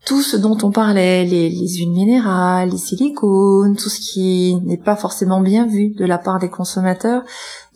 tout 0.04 0.20
ce 0.20 0.36
dont 0.36 0.58
on 0.62 0.72
parlait, 0.72 1.24
les, 1.24 1.48
les 1.48 1.76
huiles 1.76 1.92
minérales, 1.92 2.70
les 2.70 2.76
silicones, 2.76 3.76
tout 3.76 3.88
ce 3.88 4.00
qui 4.00 4.56
n'est 4.64 4.78
pas 4.78 4.96
forcément 4.96 5.40
bien 5.40 5.66
vu 5.66 5.90
de 5.90 6.04
la 6.04 6.18
part 6.18 6.40
des 6.40 6.48
consommateurs, 6.48 7.22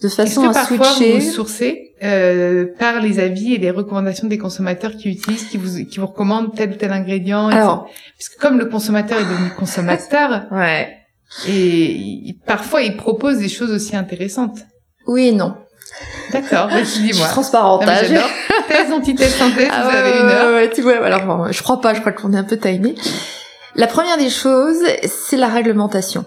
de 0.03 0.09
façon 0.09 0.43
que 0.43 0.49
à 0.49 0.53
parfois 0.53 0.89
Vous 0.91 1.21
sourcez 1.21 1.95
euh, 2.03 2.67
par 2.81 3.01
les 3.01 3.21
avis 3.21 3.55
et 3.55 3.59
les 3.59 3.71
recommandations 3.71 4.27
des 4.27 4.39
consommateurs 4.39 4.97
qui 4.97 5.11
utilisent, 5.11 5.45
qui 5.45 5.57
vous 5.57 5.85
qui 5.85 6.01
vous 6.01 6.07
recommandent 6.07 6.53
tel 6.55 6.71
ou 6.73 6.75
tel 6.75 6.91
ingrédient. 6.91 7.47
Alors, 7.49 7.89
parce 8.19 8.29
que 8.29 8.41
comme 8.41 8.59
le 8.59 8.67
consommateur 8.67 9.19
est 9.19 9.25
devenu 9.25 9.51
consommateur, 9.57 10.47
ouais. 10.51 10.98
Et 11.49 12.37
parfois 12.47 12.83
il 12.83 12.97
propose 12.97 13.39
des 13.39 13.49
choses 13.49 13.71
aussi 13.71 13.97
intéressantes. 13.97 14.59
Oui 15.07 15.29
et 15.29 15.33
non. 15.33 15.55
D'accord, 16.33 16.69
dis-moi. 16.69 17.27
Ah, 17.89 18.05
j'adore. 18.05 18.29
Thèse, 18.69 18.93
antithèse, 18.93 19.35
synthèse, 19.35 19.69
ah, 19.73 19.83
vous 19.85 19.97
avez 19.97 20.11
une 20.21 20.27
heure. 20.27 20.55
Ouais, 20.55 20.71
tu 20.71 20.83
vois, 20.83 21.05
alors, 21.05 21.51
je 21.51 21.63
crois 21.63 21.81
pas, 21.81 21.95
je 21.95 22.01
crois 22.01 22.13
qu'on 22.13 22.33
est 22.35 22.37
un 22.37 22.45
peu 22.45 22.59
timé. 22.59 22.95
La 23.75 23.87
première 23.87 24.19
des 24.19 24.29
choses, 24.29 24.83
c'est 25.07 25.37
la 25.37 25.49
réglementation. 25.49 26.27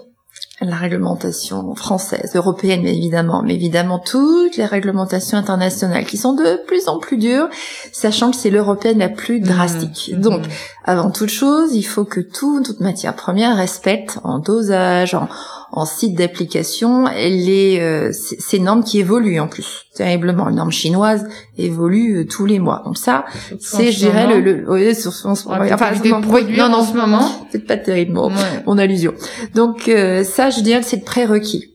La 0.63 0.75
réglementation 0.75 1.73
française, 1.73 2.35
européenne 2.35 2.85
évidemment, 2.85 3.41
mais 3.41 3.55
évidemment 3.55 3.97
toutes 3.97 4.57
les 4.57 4.65
réglementations 4.65 5.35
internationales 5.35 6.05
qui 6.05 6.17
sont 6.17 6.33
de 6.33 6.63
plus 6.67 6.87
en 6.87 6.99
plus 6.99 7.17
dures, 7.17 7.49
sachant 7.91 8.29
que 8.29 8.37
c'est 8.37 8.51
l'européenne 8.51 8.99
la 8.99 9.09
plus 9.09 9.39
mmh, 9.39 9.43
drastique. 9.43 10.11
Mmh. 10.13 10.21
Donc, 10.21 10.43
avant 10.85 11.09
toute 11.09 11.29
chose, 11.29 11.73
il 11.73 11.81
faut 11.81 12.05
que 12.05 12.19
tout, 12.19 12.61
toute 12.61 12.79
matière 12.79 13.15
première 13.15 13.57
respecte 13.57 14.19
en 14.23 14.37
dosage, 14.37 15.15
en, 15.15 15.27
en 15.71 15.85
site 15.85 16.17
d'application 16.17 17.05
les 17.05 17.79
euh, 17.79 18.11
ces 18.11 18.59
normes 18.59 18.83
qui 18.83 18.99
évoluent 18.99 19.39
en 19.39 19.47
plus 19.47 19.85
terriblement. 19.95 20.49
Les 20.49 20.55
normes 20.55 20.71
chinoises 20.71 21.27
évoluent 21.57 22.19
euh, 22.19 22.25
tous 22.25 22.45
les 22.45 22.59
mois. 22.59 22.81
Donc 22.85 22.97
ça, 22.97 23.25
c'est 23.59 23.91
je 23.91 23.99
dirais 23.99 24.27
le, 24.27 24.41
le 24.41 24.71
oui, 24.71 24.95
sur, 24.95 25.11
en 25.25 25.35
ce 25.35 25.47
moment. 25.47 25.63
Enfin, 25.71 25.91
non, 26.05 26.69
non, 26.69 26.77
en 26.77 26.85
ce 26.85 26.93
moment, 26.93 27.47
c'est 27.51 27.65
pas 27.65 27.77
terrible 27.77 28.13
mon, 28.13 28.31
mon 28.65 28.77
allusion. 28.77 29.13
Donc 29.55 29.87
euh, 29.87 30.23
ça, 30.23 30.49
je 30.49 30.61
dirais 30.61 30.81
que 30.81 30.87
c'est 30.87 30.97
le 30.97 31.05
prérequis. 31.05 31.65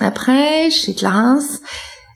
Après, 0.00 0.70
chez 0.70 0.94
Clarins, 0.94 1.40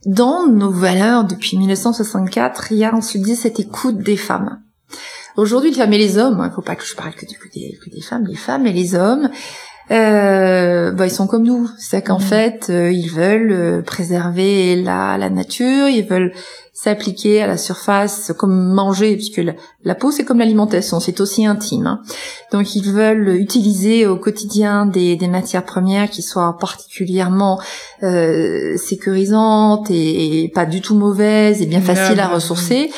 dans 0.06 0.46
nos 0.46 0.70
valeurs 0.70 1.24
depuis 1.24 1.56
1964, 1.56 2.72
il 2.72 2.78
y 2.78 2.84
a, 2.84 2.94
on 2.94 3.00
se 3.00 3.18
dit, 3.18 3.36
cette 3.36 3.60
écoute 3.60 3.98
des 3.98 4.16
femmes. 4.16 4.60
Aujourd'hui, 5.36 5.70
les 5.70 5.76
femmes 5.76 5.92
et 5.92 5.98
les 5.98 6.18
hommes, 6.18 6.36
il 6.38 6.44
hein, 6.44 6.52
faut 6.54 6.62
pas 6.62 6.76
que 6.76 6.84
je 6.84 6.94
parle 6.94 7.14
que, 7.14 7.26
du, 7.26 7.36
des, 7.54 7.76
que 7.84 7.90
des 7.90 8.00
femmes, 8.00 8.24
les 8.26 8.36
femmes 8.36 8.66
et 8.66 8.72
les 8.72 8.94
hommes, 8.94 9.30
euh, 9.90 10.92
bah, 10.92 11.06
ils 11.06 11.10
sont 11.10 11.26
comme 11.26 11.44
nous. 11.44 11.68
C'est 11.78 12.02
qu'en 12.02 12.18
mmh. 12.18 12.22
fait, 12.22 12.66
euh, 12.70 12.90
ils 12.90 13.10
veulent 13.10 13.52
euh, 13.52 13.82
préserver 13.82 14.76
la, 14.76 15.18
la 15.18 15.30
nature, 15.30 15.88
ils 15.88 16.06
veulent 16.06 16.32
s'appliquer 16.76 17.40
à 17.40 17.46
la 17.46 17.56
surface 17.56 18.32
comme 18.36 18.72
manger, 18.72 19.14
puisque 19.14 19.40
la, 19.84 19.94
peau 19.94 20.10
c'est 20.10 20.24
comme 20.24 20.40
l'alimentation, 20.40 20.98
c'est 20.98 21.20
aussi 21.20 21.46
intime. 21.46 21.86
Hein. 21.86 22.02
Donc 22.50 22.74
ils 22.74 22.90
veulent 22.90 23.28
utiliser 23.28 24.06
au 24.06 24.16
quotidien 24.16 24.84
des, 24.84 25.14
des 25.14 25.28
matières 25.28 25.64
premières 25.64 26.10
qui 26.10 26.20
soient 26.20 26.58
particulièrement 26.58 27.60
euh, 28.02 28.76
sécurisantes 28.76 29.88
et, 29.90 30.50
pas 30.52 30.66
du 30.66 30.80
tout 30.80 30.96
mauvaises 30.96 31.62
et 31.62 31.66
bien 31.66 31.80
faciles 31.80 32.18
à 32.18 32.26
ressourcer. 32.26 32.90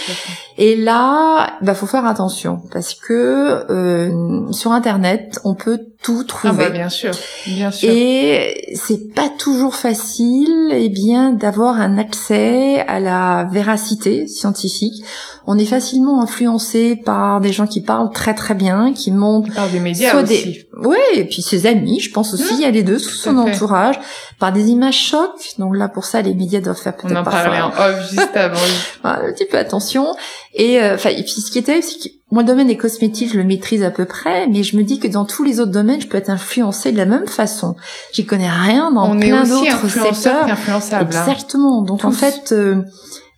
Et 0.59 0.75
là, 0.75 1.59
bah 1.61 1.75
faut 1.75 1.87
faire 1.87 2.06
attention 2.06 2.62
parce 2.73 2.95
que 2.95 3.66
euh, 3.71 4.50
sur 4.52 4.73
Internet, 4.73 5.38
on 5.45 5.54
peut 5.54 5.80
tout 6.02 6.25
trouver. 6.25 6.54
Ah 6.56 6.56
bah 6.56 6.71
bien 6.71 6.88
sûr, 6.88 7.11
bien 7.47 7.71
sûr. 7.71 7.90
Et 7.90 8.73
c'est 8.75 9.12
pas 9.12 9.28
toujours 9.28 9.75
facile, 9.75 10.71
eh 10.73 10.88
bien, 10.88 11.33
d'avoir 11.33 11.78
un 11.78 11.99
accès 11.99 12.80
à 12.80 13.00
la 13.00 13.45
véracité 13.66 14.26
scientifique. 14.26 15.04
On 15.46 15.58
est 15.58 15.66
facilement 15.66 16.23
influencé 16.23 16.96
par 16.96 17.40
des 17.40 17.52
gens 17.52 17.66
qui 17.66 17.80
parlent 17.80 18.11
très 18.11 18.35
très 18.35 18.54
bien, 18.54 18.92
qui 18.92 19.12
montrent. 19.12 19.52
Par 19.54 19.68
des 19.68 19.80
médias 19.80 20.23
aussi. 20.23 20.44
Des... 20.44 20.68
Ouais, 20.76 20.99
et 21.14 21.25
puis 21.25 21.42
ses 21.42 21.66
amis, 21.66 22.00
je 22.00 22.11
pense 22.12 22.35
aussi, 22.35 22.54
il 22.54 22.61
y 22.61 22.64
a 22.64 22.70
les 22.70 22.82
deux, 22.82 22.99
tout 22.99 23.08
son 23.08 23.37
entourage, 23.38 23.99
par 24.38 24.52
des 24.52 24.68
images 24.68 24.99
chocs. 24.99 25.54
Donc 25.58 25.76
là, 25.76 25.88
pour 25.88 26.04
ça, 26.04 26.23
les 26.23 26.35
médias 26.35 26.61
doivent 26.61 26.78
faire 26.78 26.96
peut-être. 26.96 27.12
On 27.12 27.20
en 27.20 27.25
parlait 27.25 27.61
en 27.61 27.68
off 27.68 28.11
juste 28.11 28.37
avant. 28.37 28.58
un 29.04 29.32
petit 29.32 29.46
peu 29.46 29.58
attention. 29.58 30.14
Et 30.54 30.80
euh, 30.80 30.94
enfin, 30.94 31.11
et 31.11 31.23
puis 31.23 31.40
ce 31.40 31.50
qui 31.50 31.58
est 31.58 31.62
terrible, 31.62 31.85
c'est 31.85 32.08
que 32.08 32.14
moi, 32.30 32.42
le 32.42 32.49
domaine 32.49 32.66
des 32.66 32.76
cosmétiques, 32.76 33.32
je 33.32 33.38
le 33.38 33.44
maîtrise 33.44 33.85
à 33.85 33.90
peu 33.90 34.04
près, 34.04 34.49
mais 34.49 34.64
je 34.64 34.76
me 34.76 34.82
dis 34.82 34.99
que 34.99 35.06
dans 35.06 35.25
tous 35.25 35.44
les 35.44 35.61
autres 35.61 35.70
domaines, 35.70 36.00
je 36.00 36.08
peux 36.08 36.18
être 36.18 36.30
influencée 36.30 36.90
de 36.90 36.96
la 36.96 37.06
même 37.06 37.28
façon. 37.28 37.76
J'y 38.12 38.26
connais 38.26 38.50
rien 38.50 38.90
dans 38.90 39.12
On 39.12 39.18
plein 39.18 39.44
d'autres 39.44 39.88
secteurs. 39.88 40.46
Hein. 40.49 41.00
Exactement. 41.02 41.82
Donc 41.82 42.04
en 42.04 42.11
fait, 42.11 42.50
euh, 42.50 42.82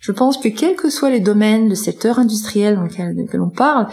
je 0.09 0.13
pense 0.15 0.37
que 0.37 0.47
quels 0.47 0.75
que 0.75 0.89
soient 0.89 1.11
les 1.11 1.19
domaines, 1.19 1.69
le 1.69 1.75
secteur 1.75 2.17
industriel 2.17 2.73
dans 2.73 2.81
lequel, 2.81 3.41
on 3.41 3.51
parle, 3.51 3.85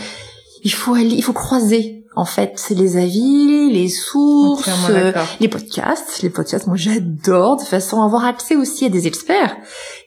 il 0.65 0.73
faut 0.73 0.95
aller, 0.95 1.15
il 1.15 1.23
faut 1.23 1.35
croiser 1.35 2.05
en 2.15 2.25
fait, 2.25 2.55
c'est 2.57 2.75
les 2.75 2.97
avis, 2.97 3.71
les 3.71 3.91
sources, 3.91 4.89
euh, 4.89 5.13
les 5.41 5.49
podcasts. 5.49 6.23
Les 6.23 6.31
podcasts, 6.31 6.67
moi 6.67 6.79
j'adore, 6.79 7.59
de 7.59 7.65
façon 7.65 8.01
à 8.01 8.07
avoir 8.07 8.25
accès 8.25 8.57
aussi 8.57 8.87
à 8.87 8.89
des 8.89 9.07
experts 9.07 9.55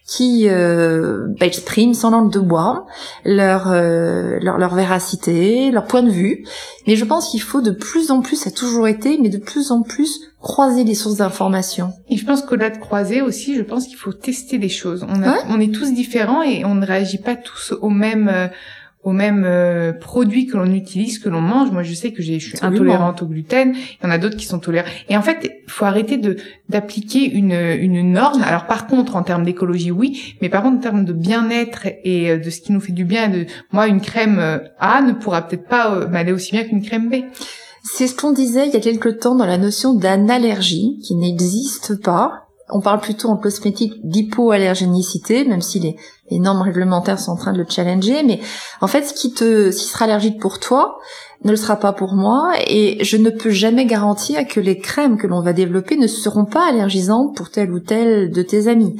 qui 0.07 0.49
euh, 0.49 1.27
bah, 1.39 1.45
expriment 1.45 1.93
sans 1.93 2.09
langue 2.09 2.33
de 2.33 2.39
bois 2.39 2.87
leur, 3.23 3.67
euh, 3.67 4.39
leur, 4.41 4.57
leur 4.57 4.73
véracité, 4.73 5.69
leur 5.69 5.85
point 5.85 6.01
de 6.01 6.09
vue. 6.09 6.43
Mais 6.87 6.95
je 6.95 7.05
pense 7.05 7.29
qu'il 7.29 7.43
faut 7.43 7.61
de 7.61 7.69
plus 7.69 8.09
en 8.09 8.21
plus, 8.21 8.35
ça 8.37 8.49
a 8.49 8.51
toujours 8.51 8.87
été, 8.87 9.19
mais 9.21 9.29
de 9.29 9.37
plus 9.37 9.69
en 9.69 9.83
plus 9.83 10.28
croiser 10.41 10.83
les 10.83 10.95
sources 10.95 11.17
d'information. 11.17 11.93
Et 12.09 12.17
je 12.17 12.25
pense 12.25 12.41
qu'au-delà 12.41 12.69
de 12.69 12.77
croiser 12.77 13.21
aussi, 13.21 13.55
je 13.55 13.61
pense 13.61 13.87
qu'il 13.87 13.97
faut 13.97 14.13
tester 14.13 14.57
des 14.57 14.69
choses. 14.69 15.05
On, 15.07 15.21
on 15.49 15.59
est 15.59 15.73
tous 15.73 15.93
différents 15.93 16.43
et 16.43 16.65
on 16.65 16.75
ne 16.75 16.85
réagit 16.85 17.17
pas 17.17 17.35
tous 17.35 17.73
au 17.81 17.89
même 17.89 18.29
euh, 18.29 18.47
aux 19.03 19.13
mêmes 19.13 19.45
euh, 19.45 19.93
produits 19.93 20.45
que 20.45 20.57
l'on 20.57 20.71
utilise, 20.73 21.19
que 21.19 21.29
l'on 21.29 21.39
mange. 21.39 21.71
Moi, 21.71 21.83
je 21.83 21.93
sais 21.93 22.11
que 22.11 22.21
je 22.21 22.37
suis 22.37 22.57
intolérante 22.61 23.21
au 23.21 23.27
gluten. 23.27 23.73
Il 23.73 24.03
y 24.03 24.07
en 24.07 24.11
a 24.11 24.17
d'autres 24.17 24.35
qui 24.35 24.45
sont 24.45 24.59
tolérants. 24.59 24.89
Et 25.07 25.15
en 25.15 25.21
fait, 25.21 25.61
il 25.65 25.71
faut 25.71 25.85
arrêter 25.85 26.17
de 26.17 26.35
d'appliquer 26.67 27.31
une 27.31 27.53
une 27.53 28.11
norme. 28.11 28.43
Alors, 28.43 28.65
par 28.65 28.87
contre, 28.87 29.15
en 29.15 29.23
termes 29.23 29.45
d'écologie, 29.45 29.91
oui, 29.91 30.35
mais 30.41 30.49
par 30.49 30.63
contre, 30.63 30.77
en 30.77 30.81
termes 30.81 31.05
de 31.05 31.13
bien-être 31.13 31.87
et 32.03 32.31
euh, 32.31 32.37
de 32.37 32.49
ce 32.49 32.59
qui 32.59 32.73
nous 32.73 32.81
fait 32.81 32.91
du 32.91 33.05
bien, 33.05 33.29
de 33.29 33.45
moi, 33.71 33.87
une 33.87 34.01
crème 34.01 34.37
euh, 34.39 34.59
A 34.79 35.01
ne 35.01 35.13
pourra 35.13 35.47
peut-être 35.47 35.67
pas 35.67 36.07
m'aller 36.07 36.33
aussi 36.33 36.51
bien 36.51 36.65
qu'une 36.65 36.81
crème 36.81 37.09
B. 37.09 37.15
C'est 37.93 38.07
ce 38.07 38.15
qu'on 38.15 38.31
disait 38.31 38.67
il 38.67 38.73
y 38.73 38.77
a 38.77 38.81
quelque 38.81 39.09
temps 39.09 39.35
dans 39.35 39.45
la 39.45 39.57
notion 39.57 39.93
d'anallergie, 39.93 40.99
qui 41.03 41.15
n'existe 41.15 42.01
pas. 42.01 42.47
On 42.69 42.81
parle 42.81 42.99
plutôt 43.01 43.29
en 43.29 43.37
cosmétique 43.37 43.93
d'hypoallergénicité, 44.03 45.43
même 45.43 45.61
si 45.61 45.79
les, 45.79 46.39
normes 46.39 46.61
réglementaires 46.61 47.19
sont 47.19 47.31
en 47.31 47.35
train 47.35 47.51
de 47.51 47.57
le 47.57 47.65
challenger, 47.67 48.21
mais 48.23 48.39
en 48.81 48.87
fait, 48.87 49.03
ce 49.03 49.13
qui 49.13 49.33
te, 49.33 49.71
ce 49.71 49.77
qui 49.79 49.87
sera 49.87 50.05
allergique 50.05 50.39
pour 50.39 50.59
toi, 50.59 50.99
ne 51.45 51.51
le 51.51 51.55
sera 51.55 51.77
pas 51.77 51.93
pour 51.93 52.13
moi 52.13 52.53
et 52.67 53.03
je 53.03 53.15
ne 53.15 53.29
peux 53.29 53.49
jamais 53.49 53.85
garantir 53.85 54.45
que 54.45 54.59
les 54.59 54.77
crèmes 54.77 55.17
que 55.17 55.25
l'on 55.25 55.41
va 55.41 55.53
développer 55.53 55.95
ne 55.95 56.07
seront 56.07 56.43
pas 56.43 56.67
allergisantes 56.67 57.35
pour 57.35 57.49
tel 57.49 57.71
ou 57.71 57.79
tel 57.79 58.29
de 58.29 58.41
tes 58.41 58.67
amis. 58.67 58.97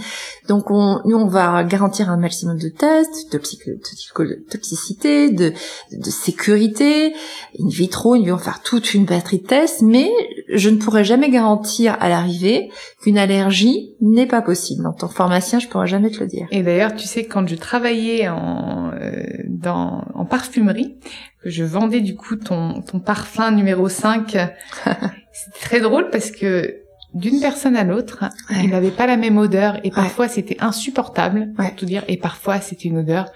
Donc 0.48 0.72
on, 0.72 1.02
nous 1.06 1.18
on 1.18 1.28
va 1.28 1.64
garantir 1.64 2.10
un 2.10 2.18
maximum 2.18 2.58
de 2.58 2.70
tests, 2.70 3.34
de 3.34 3.38
toxicité, 4.50 5.32
de, 5.32 5.54
sécurité, 6.10 7.14
in 7.60 7.68
vitro, 7.68 8.16
ils 8.16 8.30
vont 8.30 8.38
faire 8.38 8.62
toute 8.62 8.94
une 8.94 9.04
batterie 9.04 9.40
de 9.40 9.48
tests, 9.48 9.82
mais 9.82 10.10
je 10.48 10.70
ne 10.70 10.78
pourrai 10.78 11.04
jamais 11.04 11.30
garantir 11.30 11.98
à 12.00 12.08
l'arrivée 12.08 12.70
qu'une 13.02 13.18
allergie 13.18 13.96
n'est 14.00 14.28
pas 14.28 14.42
possible. 14.42 14.88
En 14.88 14.94
tant 14.94 15.10
que 15.10 15.14
pharmacien, 15.14 15.60
je 15.60 15.68
pourrais 15.68 15.88
jamais 15.88 16.10
te 16.10 16.20
le 16.20 16.28
dire. 16.28 16.48
Et 16.52 16.64
d'ailleurs, 16.64 16.96
tu 16.96 17.06
sais, 17.06 17.26
quand 17.26 17.48
je 17.48 17.56
travaillais 17.56 18.30
en, 18.30 18.92
euh, 18.94 19.24
dans, 19.48 20.06
en 20.14 20.26
parfumerie, 20.26 20.96
que 21.44 21.50
je 21.50 21.64
vendais 21.64 22.02
du 22.02 22.16
coup 22.16 22.36
ton, 22.36 22.82
ton 22.82 23.00
parfum 23.00 23.52
numéro 23.52 23.90
5. 23.90 24.32
c'était 25.32 25.60
très 25.62 25.80
drôle 25.80 26.10
parce 26.10 26.32
que 26.32 26.82
d'une 27.14 27.40
personne 27.40 27.76
à 27.76 27.84
l'autre, 27.84 28.26
il 28.52 28.70
n'avait 28.70 28.92
pas 28.92 29.08
la 29.08 29.18
même 29.18 29.38
odeur 29.38 29.80
et 29.84 29.90
parfois 29.90 30.28
c'était 30.28 30.58
insupportable, 30.60 31.54
pour 31.56 31.76
tout 31.76 31.86
dire, 31.86 32.04
et 32.08 32.18
parfois 32.18 32.62
c'était 32.62 32.90
une 32.90 33.00
odeur 33.00 33.32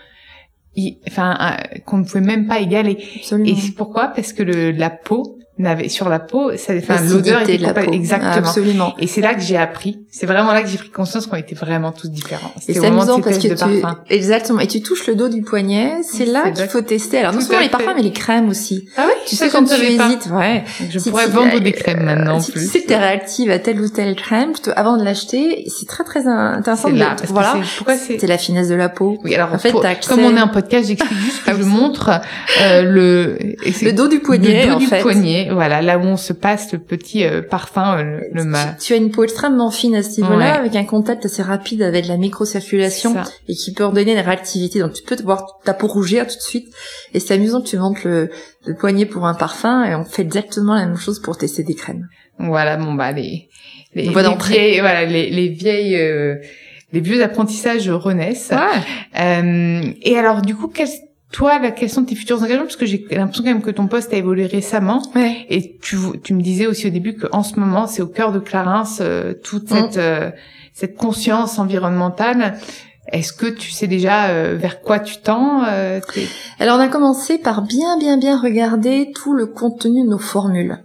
enfin 1.07 1.57
qu'on 1.85 1.97
ne 1.97 2.03
pouvait 2.03 2.21
même 2.21 2.47
pas 2.47 2.59
égaler. 2.59 2.97
Et 3.45 3.55
c'est 3.55 3.75
pourquoi? 3.75 4.07
Parce 4.09 4.33
que 4.33 4.43
le, 4.43 4.71
la 4.71 4.89
peau 4.89 5.39
n'avait 5.59 5.87
sur 5.87 6.09
la 6.09 6.19
peau, 6.19 6.51
ça, 6.57 6.73
enfin 6.75 6.99
l'odeur 7.03 7.41
était 7.41 7.57
de 7.57 7.63
la 7.63 7.73
peau. 7.73 7.91
exactement. 7.91 8.33
Absolument. 8.33 8.95
Et 8.97 9.05
c'est 9.05 9.21
là 9.21 9.35
que 9.35 9.41
j'ai 9.41 9.57
appris. 9.57 9.99
C'est 10.09 10.25
vraiment 10.25 10.51
là 10.51 10.63
que 10.63 10.67
j'ai 10.67 10.77
pris 10.77 10.89
conscience 10.89 11.27
qu'on 11.27 11.35
était 11.35 11.55
vraiment 11.55 11.91
tous 11.91 12.09
différents. 12.09 12.51
Et 12.67 12.73
c'est 12.73 12.85
amusant 12.85 13.21
parce 13.21 13.37
que 13.37 13.47
tu 13.47 13.85
exactement 14.09 14.59
et 14.59 14.67
tu 14.67 14.81
touches 14.81 15.07
le 15.07 15.15
dos 15.15 15.29
du 15.29 15.41
poignet, 15.43 16.01
c'est 16.03 16.25
là 16.25 16.51
qu'il 16.51 16.67
faut 16.67 16.81
tester. 16.81 17.19
Alors 17.19 17.33
non 17.33 17.41
seulement 17.41 17.61
les 17.61 17.69
parfums 17.69 17.93
mais 17.95 18.01
les 18.01 18.11
crèmes 18.11 18.49
aussi. 18.49 18.89
Ah 18.97 19.05
oui, 19.07 19.13
tu 19.27 19.35
sais 19.35 19.49
quand 19.49 19.63
tu 19.63 19.73
hésites, 19.73 20.29
ouais. 20.31 20.63
je 20.89 20.99
pourrais 21.09 21.27
vendre 21.27 21.59
des 21.59 21.71
crèmes 21.71 22.03
maintenant 22.03 22.39
si 22.39 22.51
plus. 22.51 22.61
tu 22.61 22.67
sais 22.67 22.81
que 22.81 22.87
t'es 22.87 22.97
réactive 22.97 23.51
à 23.51 23.59
telle 23.59 23.79
ou 23.79 23.89
telle 23.89 24.15
crème, 24.15 24.53
avant 24.75 24.97
de 24.97 25.03
l'acheter, 25.03 25.65
c'est 25.67 25.87
très 25.87 26.03
très 26.03 26.27
intéressant 26.27 26.89
de 26.89 26.97
là, 26.97 27.15
voilà. 27.27 27.55
Pourquoi 27.77 27.95
c'est 27.95 28.19
C'est 28.19 28.27
la 28.27 28.37
finesse 28.37 28.69
de 28.69 28.75
la 28.75 28.89
peau. 28.89 29.19
Oui, 29.23 29.35
alors 29.35 29.53
en 29.53 29.59
fait, 29.59 29.71
comme 30.07 30.19
on 30.19 30.35
est 30.35 30.39
un 30.39 30.47
podcast, 30.47 30.87
j'explique 30.87 31.19
juste 31.19 31.43
que 31.43 31.55
je 31.55 31.63
montre 31.63 32.09
euh, 32.61 32.81
le 32.81 33.37
le 33.81 33.91
dos 33.91 34.07
du 34.07 34.19
poignet 34.19 34.65
le 34.65 34.73
dos 34.73 34.79
du 34.79 34.87
poignet, 34.87 35.42
voilà, 35.51 35.82
là 35.82 35.97
où 35.97 36.03
on 36.03 36.17
se 36.17 36.34
passe 36.34 36.71
le 36.73 36.79
petit 36.79 37.23
euh, 37.25 37.41
parfum, 37.41 37.97
euh, 37.97 38.19
le, 38.32 38.43
le 38.43 38.79
Tu, 38.79 38.93
as 38.93 38.97
une 38.97 39.12
peau 39.12 39.23
extrêmement 39.23 39.71
fine 39.71 39.95
à 39.95 40.03
ce 40.03 40.21
niveau-là, 40.21 40.56
avec 40.56 40.75
un 40.75 40.86
contact 40.86 41.25
assez 41.25 41.41
rapide 41.41 41.82
avec 41.82 42.08
la 42.08 42.17
microcirculation 42.17 43.15
et 43.47 43.53
qui 43.53 43.73
peut 43.73 43.84
ordonner 43.84 44.13
une 44.13 44.19
réactivité. 44.19 44.79
Donc 44.79 44.93
tu 44.93 45.03
peux 45.03 45.15
te 45.15 45.23
voir 45.23 45.60
ta 45.63 45.73
peau 45.73 45.88
rougir 45.88 46.27
tout 46.27 46.36
de 46.36 46.41
suite. 46.41 46.73
Et 47.13 47.19
c'est 47.19 47.34
amusant 47.34 47.62
que 47.62 47.67
tu 47.67 47.77
montes 47.77 48.03
le, 48.03 48.29
le 48.65 48.75
poignet 48.75 49.06
pour 49.06 49.25
un 49.25 49.34
parfum 49.34 49.84
et 49.84 49.95
on 49.95 50.03
fait 50.03 50.21
exactement 50.23 50.75
la 50.75 50.86
même 50.86 50.97
chose 50.97 51.19
pour 51.19 51.38
tester 51.38 51.63
des 51.63 51.75
crèmes. 51.75 52.08
Voilà, 52.39 52.77
bon 52.77 52.93
bah 52.93 53.12
les 53.12 53.49
les, 53.93 54.08
les 54.08 54.36
vieilles, 54.47 54.79
voilà 54.79 55.06
les, 55.06 55.29
les 55.29 55.49
vieilles 55.49 55.95
euh, 55.95 56.36
les 56.91 56.99
vieux 56.99 57.23
apprentissages 57.23 57.89
renaissent. 57.89 58.51
Ouais. 58.51 59.19
Euh, 59.19 59.82
et 60.01 60.17
alors 60.17 60.41
du 60.41 60.56
coup, 60.56 60.67
toi, 61.34 61.58
là, 61.58 61.72
quels 61.72 61.89
sont 61.89 62.06
tes 62.06 62.13
futurs 62.13 62.43
engagements? 62.43 62.65
Parce 62.65 62.76
que 62.76 62.86
j'ai 62.86 63.08
l'impression 63.10 63.43
quand 63.43 63.50
même 63.50 63.63
que 63.63 63.72
ton 63.72 63.88
poste 63.88 64.13
a 64.13 64.17
évolué 64.17 64.46
récemment. 64.46 65.02
Ouais. 65.15 65.48
Et 65.50 65.78
tu, 65.82 65.98
tu 66.24 66.36
me 66.36 66.41
disais 66.43 66.67
aussi 66.67 66.86
au 66.86 66.91
début 66.91 67.17
qu'en 67.17 67.41
ce 67.41 67.60
moment, 67.60 67.88
c'est 67.88 68.04
au 68.04 68.08
cœur 68.08 68.32
de 68.32 68.38
Clarins 68.38 68.84
euh, 69.02 69.34
toute 69.34 69.67
cette, 69.67 69.98
euh, 69.98 70.30
cette 70.74 70.96
conscience 70.96 71.58
environnementale. 71.58 72.60
Est-ce 73.12 73.34
que 73.34 73.48
tu 73.48 73.72
sais 73.72 73.88
déjà 73.88 74.28
euh, 74.28 74.56
vers 74.60 74.82
quoi 74.82 75.00
tu 75.00 75.17
tends 75.17 75.63
Alors 75.63 76.78
on 76.78 76.80
a 76.80 76.88
commencé 76.88 77.39
par 77.39 77.63
bien 77.63 77.98
bien 77.98 78.17
bien 78.17 78.39
regarder 78.39 79.12
tout 79.13 79.34
le 79.34 79.48
contenu 79.48 80.04
de 80.04 80.10
nos 80.10 80.19
formules 80.19 80.78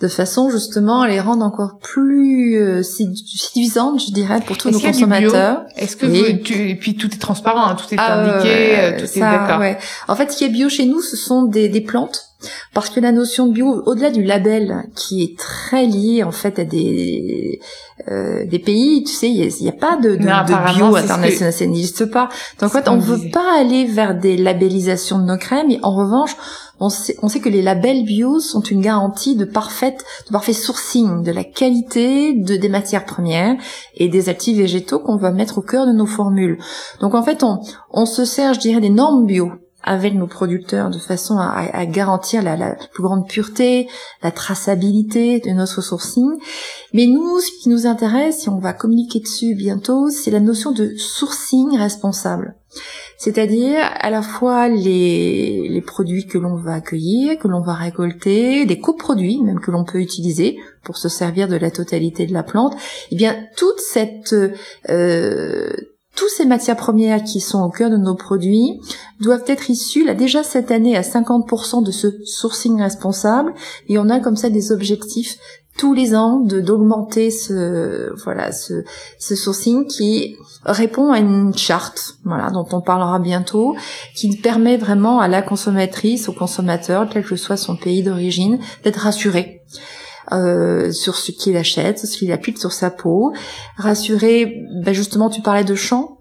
de 0.00 0.08
façon 0.08 0.50
justement 0.50 1.02
à 1.02 1.08
les 1.08 1.20
rendre 1.20 1.44
encore 1.44 1.78
plus 1.78 2.56
euh, 2.56 2.82
séduisantes, 2.82 4.00
je 4.00 4.12
dirais, 4.12 4.40
pour 4.40 4.56
tous 4.56 4.70
nos 4.70 4.80
consommateurs. 4.80 5.64
Est-ce 5.76 5.96
que 5.96 6.06
vous, 6.06 6.42
tu, 6.42 6.70
et 6.70 6.76
puis 6.76 6.96
tout 6.96 7.12
est 7.12 7.18
transparent, 7.18 7.66
hein, 7.66 7.74
tout 7.74 7.92
est 7.92 7.98
ah, 7.98 8.20
indiqué, 8.20 8.78
euh, 8.78 8.98
tout 8.98 9.04
est 9.04 9.20
d'accord. 9.20 9.60
Ouais. 9.60 9.78
En 10.06 10.16
fait, 10.16 10.30
ce 10.32 10.36
qui 10.36 10.44
est 10.44 10.48
bio 10.48 10.68
chez 10.68 10.86
nous, 10.86 11.00
ce 11.00 11.16
sont 11.16 11.44
des, 11.44 11.68
des 11.68 11.80
plantes 11.80 12.27
Parce 12.72 12.90
que 12.90 13.00
la 13.00 13.10
notion 13.10 13.48
de 13.48 13.52
bio, 13.52 13.82
au-delà 13.86 14.10
du 14.10 14.22
label, 14.22 14.84
qui 14.94 15.22
est 15.24 15.38
très 15.38 15.86
lié 15.86 16.22
en 16.22 16.30
fait 16.30 16.58
à 16.58 16.64
des 16.64 17.60
euh, 18.08 18.46
des 18.46 18.60
pays, 18.60 19.02
tu 19.02 19.12
sais, 19.12 19.28
il 19.28 19.52
n'y 19.60 19.68
a, 19.68 19.72
pas 19.72 19.96
de, 19.96 20.10
de, 20.10 20.16
de 20.16 20.74
bio 20.74 20.94
international, 20.94 21.52
ça 21.52 21.66
n'existe 21.66 22.06
pas. 22.06 22.28
Donc 22.60 22.70
en 22.70 22.72
fait, 22.72 22.88
on 22.88 22.96
ne 22.96 23.02
veut 23.02 23.30
pas 23.30 23.58
aller 23.58 23.86
vers 23.86 24.14
des 24.14 24.36
labellisations 24.36 25.18
de 25.18 25.24
nos 25.24 25.36
crèmes, 25.36 25.70
et 25.70 25.80
en 25.82 25.94
revanche, 25.94 26.36
on 26.80 26.90
sait, 26.90 27.16
on 27.22 27.28
sait 27.28 27.40
que 27.40 27.48
les 27.48 27.60
labels 27.60 28.04
bio 28.04 28.38
sont 28.38 28.60
une 28.60 28.80
garantie 28.80 29.34
de 29.34 29.44
parfaite, 29.44 30.04
de 30.28 30.32
parfait 30.32 30.52
sourcing, 30.52 31.24
de 31.24 31.32
la 31.32 31.42
qualité 31.42 32.34
de 32.34 32.56
des 32.56 32.68
matières 32.68 33.04
premières 33.04 33.56
et 33.96 34.08
des 34.08 34.28
actifs 34.28 34.56
végétaux 34.56 35.00
qu'on 35.00 35.16
va 35.16 35.32
mettre 35.32 35.58
au 35.58 35.62
cœur 35.62 35.86
de 35.86 35.92
nos 35.92 36.06
formules. 36.06 36.58
Donc 37.00 37.14
en 37.14 37.22
fait, 37.24 37.42
on, 37.42 37.60
on 37.90 38.06
se 38.06 38.24
sert, 38.24 38.54
je 38.54 38.60
dirais, 38.60 38.80
des 38.80 38.90
normes 38.90 39.26
bio 39.26 39.50
avec 39.82 40.14
nos 40.14 40.26
producteurs 40.26 40.90
de 40.90 40.98
façon 40.98 41.38
à, 41.38 41.68
à 41.72 41.86
garantir 41.86 42.42
la, 42.42 42.56
la, 42.56 42.74
plus 42.92 43.02
grande 43.02 43.28
pureté, 43.28 43.88
la 44.22 44.30
traçabilité 44.30 45.40
de 45.40 45.50
notre 45.50 45.82
sourcing. 45.82 46.30
Mais 46.92 47.06
nous, 47.06 47.38
ce 47.40 47.50
qui 47.62 47.68
nous 47.68 47.86
intéresse, 47.86 48.46
et 48.46 48.50
on 48.50 48.58
va 48.58 48.72
communiquer 48.72 49.20
dessus 49.20 49.54
bientôt, 49.54 50.10
c'est 50.10 50.30
la 50.30 50.40
notion 50.40 50.72
de 50.72 50.94
sourcing 50.96 51.76
responsable. 51.76 52.54
C'est-à-dire 53.16 53.78
à 53.80 54.10
la 54.10 54.22
fois 54.22 54.68
les, 54.68 55.68
les 55.68 55.80
produits 55.80 56.26
que 56.26 56.38
l'on 56.38 56.56
va 56.56 56.74
accueillir, 56.74 57.38
que 57.38 57.48
l'on 57.48 57.62
va 57.62 57.74
récolter, 57.74 58.66
des 58.66 58.78
coproduits 58.78 59.42
même 59.42 59.60
que 59.60 59.70
l'on 59.70 59.84
peut 59.84 60.00
utiliser 60.00 60.56
pour 60.84 60.96
se 60.96 61.08
servir 61.08 61.48
de 61.48 61.56
la 61.56 61.70
totalité 61.70 62.26
de 62.26 62.32
la 62.32 62.42
plante. 62.42 62.74
Et 62.74 62.78
eh 63.12 63.16
bien 63.16 63.46
toute 63.56 63.80
cette 63.80 64.34
euh, 64.88 65.72
toutes 66.18 66.30
ces 66.30 66.46
matières 66.46 66.76
premières 66.76 67.22
qui 67.22 67.38
sont 67.38 67.62
au 67.62 67.70
cœur 67.70 67.90
de 67.90 67.96
nos 67.96 68.16
produits 68.16 68.80
doivent 69.20 69.44
être 69.46 69.70
issues, 69.70 70.04
là 70.04 70.14
déjà 70.14 70.42
cette 70.42 70.72
année, 70.72 70.96
à 70.96 71.02
50% 71.02 71.84
de 71.84 71.92
ce 71.92 72.08
sourcing 72.24 72.82
responsable. 72.82 73.54
Et 73.88 73.98
on 73.98 74.08
a 74.08 74.18
comme 74.18 74.34
ça 74.34 74.50
des 74.50 74.72
objectifs 74.72 75.38
tous 75.76 75.94
les 75.94 76.16
ans 76.16 76.40
d'augmenter 76.40 77.30
ce 77.30 78.12
voilà 78.24 78.50
ce, 78.50 78.82
ce 79.20 79.36
sourcing 79.36 79.86
qui 79.86 80.34
répond 80.64 81.12
à 81.12 81.20
une 81.20 81.56
charte 81.56 82.16
voilà 82.24 82.50
dont 82.50 82.66
on 82.72 82.80
parlera 82.80 83.20
bientôt 83.20 83.76
qui 84.16 84.36
permet 84.38 84.76
vraiment 84.76 85.20
à 85.20 85.28
la 85.28 85.40
consommatrice 85.40 86.28
au 86.28 86.32
consommateur 86.32 87.08
quel 87.08 87.24
que 87.24 87.36
soit 87.36 87.56
son 87.56 87.76
pays 87.76 88.02
d'origine 88.02 88.58
d'être 88.82 88.96
rassuré 88.96 89.57
euh, 90.32 90.92
sur 90.92 91.16
ce 91.16 91.32
qu'il 91.32 91.56
achète, 91.56 91.98
ce 91.98 92.18
qu'il 92.18 92.32
applique 92.32 92.58
sur 92.58 92.72
sa 92.72 92.90
peau, 92.90 93.32
rassurer, 93.76 94.64
ben 94.82 94.92
justement 94.92 95.30
tu 95.30 95.42
parlais 95.42 95.64
de 95.64 95.74
champ, 95.74 96.17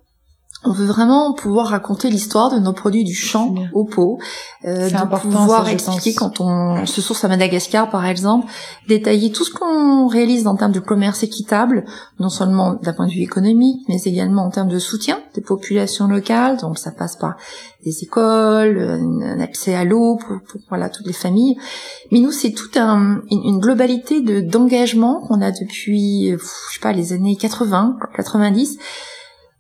on 0.67 0.71
veut 0.71 0.86
vraiment 0.86 1.34
pouvoir 1.34 1.67
raconter 1.67 2.10
l'histoire 2.10 2.53
de 2.53 2.60
nos 2.60 2.73
produits 2.73 3.06
du 3.06 3.15
champ 3.15 3.56
au 3.73 3.86
pot, 3.86 4.19
euh, 4.65 4.89
de 4.89 5.19
pouvoir 5.19 5.69
expliquer 5.69 6.13
quand 6.13 6.41
on 6.41 6.86
se 6.86 7.01
source 7.01 7.23
à 7.23 7.30
Madagascar 7.30 7.89
par 7.89 8.06
exemple, 8.06 8.47
détailler 8.88 9.32
tout 9.32 9.45
ce 9.45 9.51
qu'on 9.51 10.08
réalise 10.08 10.45
en 10.45 10.56
termes 10.56 10.73
de 10.73 10.80
commerce 10.80 11.23
équitable, 11.23 11.86
non 12.19 12.30
seulement 12.30 12.73
d'un 12.73 12.93
point 12.93 13.08
de 13.08 13.12
vue 13.12 13.21
économique, 13.21 13.82
mais 13.88 14.01
également 14.03 14.43
en 14.43 14.49
termes 14.49 14.67
de 14.67 14.80
soutien 14.80 15.19
des 15.36 15.41
populations 15.41 16.08
locales. 16.08 16.58
Donc 16.58 16.77
ça 16.77 16.91
passe 16.91 17.15
par 17.15 17.38
des 17.86 18.03
écoles, 18.03 18.99
un 19.23 19.39
accès 19.39 19.73
à 19.73 19.86
l'eau 19.86 20.17
pour, 20.17 20.38
voilà 20.67 20.89
toutes 20.89 21.08
les 21.08 21.13
familles. 21.13 21.58
Mais 22.12 22.19
nous 22.19 22.32
c'est 22.32 22.51
toute 22.51 22.75
un, 22.75 23.21
une, 23.32 23.60
globalité 23.60 24.21
de 24.21 24.41
d'engagement 24.41 25.21
qu'on 25.21 25.41
a 25.41 25.51
depuis 25.51 26.32
je 26.32 26.73
sais 26.73 26.82
pas 26.82 26.91
les 26.91 27.13
années 27.13 27.38
80, 27.38 27.97
90 28.15 28.77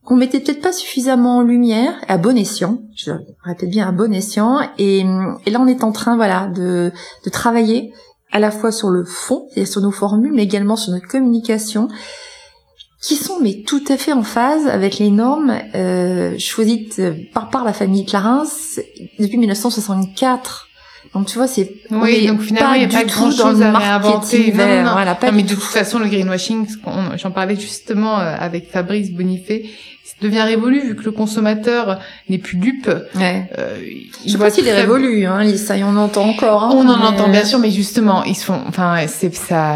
qu'on 0.07 0.15
mettait 0.15 0.39
peut-être 0.39 0.61
pas 0.61 0.71
suffisamment 0.71 1.39
en 1.39 1.41
lumière, 1.41 1.93
à 2.07 2.17
bon 2.17 2.37
escient, 2.37 2.79
je 2.95 3.11
répète 3.43 3.69
bien 3.69 3.89
à 3.89 3.91
bon 3.91 4.13
escient, 4.13 4.61
et, 4.77 4.99
et 4.99 5.51
là 5.51 5.59
on 5.59 5.67
est 5.67 5.83
en 5.83 5.91
train 5.91 6.15
voilà 6.15 6.47
de, 6.47 6.93
de 7.25 7.29
travailler 7.29 7.91
à 8.31 8.39
la 8.39 8.49
fois 8.49 8.71
sur 8.71 8.87
le 8.87 9.03
fond, 9.03 9.49
et 9.57 9.65
sur 9.65 9.81
nos 9.81 9.91
formules, 9.91 10.31
mais 10.31 10.43
également 10.43 10.77
sur 10.77 10.93
notre 10.93 11.09
communication, 11.09 11.89
qui 13.01 13.17
sont 13.17 13.41
mais 13.41 13.63
tout 13.67 13.83
à 13.89 13.97
fait 13.97 14.13
en 14.13 14.23
phase 14.23 14.65
avec 14.67 14.97
les 14.97 15.09
normes 15.09 15.59
euh, 15.75 16.39
choisies 16.39 16.87
par, 17.33 17.49
par 17.49 17.65
la 17.65 17.73
famille 17.73 18.05
Clarins 18.05 18.45
depuis 19.19 19.37
1964 19.37 20.67
donc 21.13 21.27
tu 21.27 21.37
vois, 21.37 21.47
c'est 21.47 21.71
oui, 21.91 22.27
donc 22.27 22.41
finalement 22.41 22.73
il 22.73 22.87
n'y 22.87 22.95
a 22.95 22.99
pas 22.99 23.05
grand 23.05 23.31
chose 23.31 23.61
à 23.61 23.77
réinventer. 23.77 24.51
Voilà, 24.51 25.15
pas 25.15 25.31
mais 25.31 25.43
de 25.43 25.49
toute 25.49 25.63
façon 25.63 25.99
le 25.99 26.07
greenwashing, 26.07 26.67
j'en 27.15 27.31
parlais 27.31 27.55
justement 27.55 28.19
euh, 28.19 28.35
avec 28.37 28.69
Fabrice 28.69 29.11
Bonifay, 29.11 29.69
devient 30.21 30.41
révolu 30.41 30.81
vu 30.81 30.95
que 30.95 31.03
le 31.03 31.11
consommateur 31.11 31.99
n'est 32.29 32.37
plus 32.37 32.57
dupe. 32.57 32.89
Ouais. 33.15 33.49
Euh, 33.57 33.77
je 34.25 34.31
sais 34.31 34.37
pas 34.37 34.49
s'il 34.49 34.67
est 34.67 34.73
révolu, 34.73 35.25
hein, 35.25 35.45
ça 35.57 35.77
y 35.77 35.83
on 35.83 35.95
entend 35.95 36.27
encore. 36.27 36.63
Hein, 36.63 36.71
on 36.73 36.87
en 36.87 37.01
entend 37.01 37.29
bien 37.29 37.45
sûr, 37.45 37.59
mais 37.59 37.69
justement 37.69 38.23
ils 38.23 38.35
sont, 38.35 38.59
enfin 38.67 39.05
c'est 39.07 39.33
ça, 39.35 39.75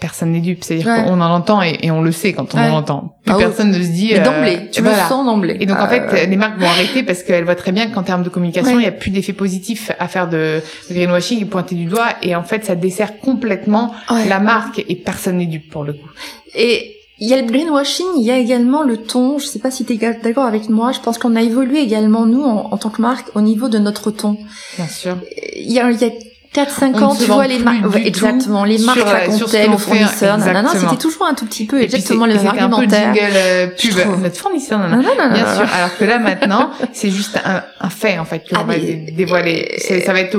personne 0.00 0.32
n'est 0.32 0.40
dupe, 0.40 0.64
c'est-à-dire 0.64 1.04
qu'on 1.04 1.20
en 1.20 1.30
entend 1.30 1.62
et, 1.62 1.78
et, 1.82 1.90
on 1.90 2.02
le 2.02 2.12
sait 2.12 2.32
quand 2.32 2.54
on 2.54 2.58
en 2.58 2.70
entend. 2.70 3.16
Plus 3.24 3.34
ah 3.34 3.38
personne 3.38 3.70
ne 3.70 3.82
se 3.82 3.88
dit. 3.88 4.10
Mais 4.12 4.20
d'emblée, 4.20 4.70
tu 4.72 4.80
voilà. 4.80 5.02
le 5.02 5.08
sens 5.08 5.26
d'emblée. 5.26 5.56
Et 5.60 5.66
donc 5.66 5.78
en 5.78 5.88
fait 5.88 6.02
euh, 6.12 6.26
les 6.26 6.36
marques 6.36 6.58
vont 6.58 6.66
arrêter 6.66 7.02
parce 7.02 7.22
qu'elles 7.22 7.44
voient 7.44 7.54
très 7.54 7.72
bien 7.72 7.88
qu'en 7.90 8.02
termes 8.02 8.22
de 8.22 8.30
communication 8.30 8.78
il 8.78 8.82
n'y 8.82 8.86
a 8.86 8.92
plus 8.92 9.10
d'effet 9.10 9.32
positif 9.32 9.92
à 9.98 10.08
faire 10.08 10.28
de, 10.28 10.62
de, 10.88 10.94
greenwashing 10.94 11.42
et 11.42 11.44
pointer 11.44 11.74
du 11.74 11.84
doigt 11.84 12.08
et 12.22 12.34
en 12.34 12.42
fait 12.42 12.64
ça 12.64 12.74
dessert 12.74 13.18
complètement 13.18 13.94
la 14.28 14.40
marque 14.40 14.82
et 14.88 14.96
personne 14.96 15.36
n'est 15.36 15.46
dupe 15.46 15.70
pour 15.70 15.84
le 15.84 15.92
coup. 15.92 16.08
Et 16.54 16.97
il 17.20 17.28
y 17.28 17.34
a 17.34 17.40
le 17.40 17.46
greenwashing, 17.46 18.06
il 18.16 18.24
y 18.24 18.30
a 18.30 18.38
également 18.38 18.82
le 18.82 18.98
ton. 18.98 19.38
Je 19.38 19.46
sais 19.46 19.58
pas 19.58 19.70
si 19.70 19.84
tu 19.84 19.94
es 19.94 19.96
d'accord 19.96 20.44
avec 20.44 20.68
moi. 20.68 20.92
Je 20.92 21.00
pense 21.00 21.18
qu'on 21.18 21.34
a 21.34 21.42
évolué 21.42 21.80
également, 21.80 22.26
nous, 22.26 22.42
en, 22.42 22.76
tant 22.76 22.90
que 22.90 23.02
marque, 23.02 23.34
au 23.34 23.40
niveau 23.40 23.68
de 23.68 23.78
notre 23.78 24.10
ton. 24.10 24.36
Bien 24.76 24.86
sûr. 24.86 25.16
Il 25.56 25.72
y 25.72 25.80
a, 25.80 25.90
il 25.90 26.00
y 26.00 26.04
a 26.04 26.10
4-5 26.54 27.02
ans, 27.02 27.14
tu 27.14 27.24
vois 27.24 27.46
les 27.46 27.58
marques, 27.58 27.96
exactement, 27.96 28.64
les 28.64 28.78
marques 28.78 29.00
racontaient 29.00 29.68
le 29.68 29.76
fournisseur, 29.76 30.38
non, 30.38 30.70
c'était 30.74 30.96
toujours 30.96 31.26
un 31.26 31.34
tout 31.34 31.46
petit 31.46 31.66
peu 31.66 31.82
exactement 31.82 32.26
les 32.26 32.44
argumentaires. 32.44 33.10
Un 33.10 33.12
peu 33.12 33.18
jingle 33.18 33.36
euh, 33.36 33.66
pub, 33.66 34.22
notre 34.22 34.36
fournisseur, 34.36 34.78
non, 34.78 34.98
bien 34.98 35.54
sûr. 35.54 35.66
Alors 35.74 35.96
que 35.98 36.04
là 36.04 36.18
maintenant, 36.18 36.70
c'est 36.92 37.10
juste 37.10 37.38
un, 37.44 37.62
un, 37.80 37.90
fait 37.90 38.18
en 38.18 38.24
fait 38.24 38.40
que 38.40 38.54
ah, 38.54 38.64
va 38.64 38.74
dévoiler. 38.76 39.78
Ça 40.04 40.12
va 40.12 40.20
être 40.20 40.38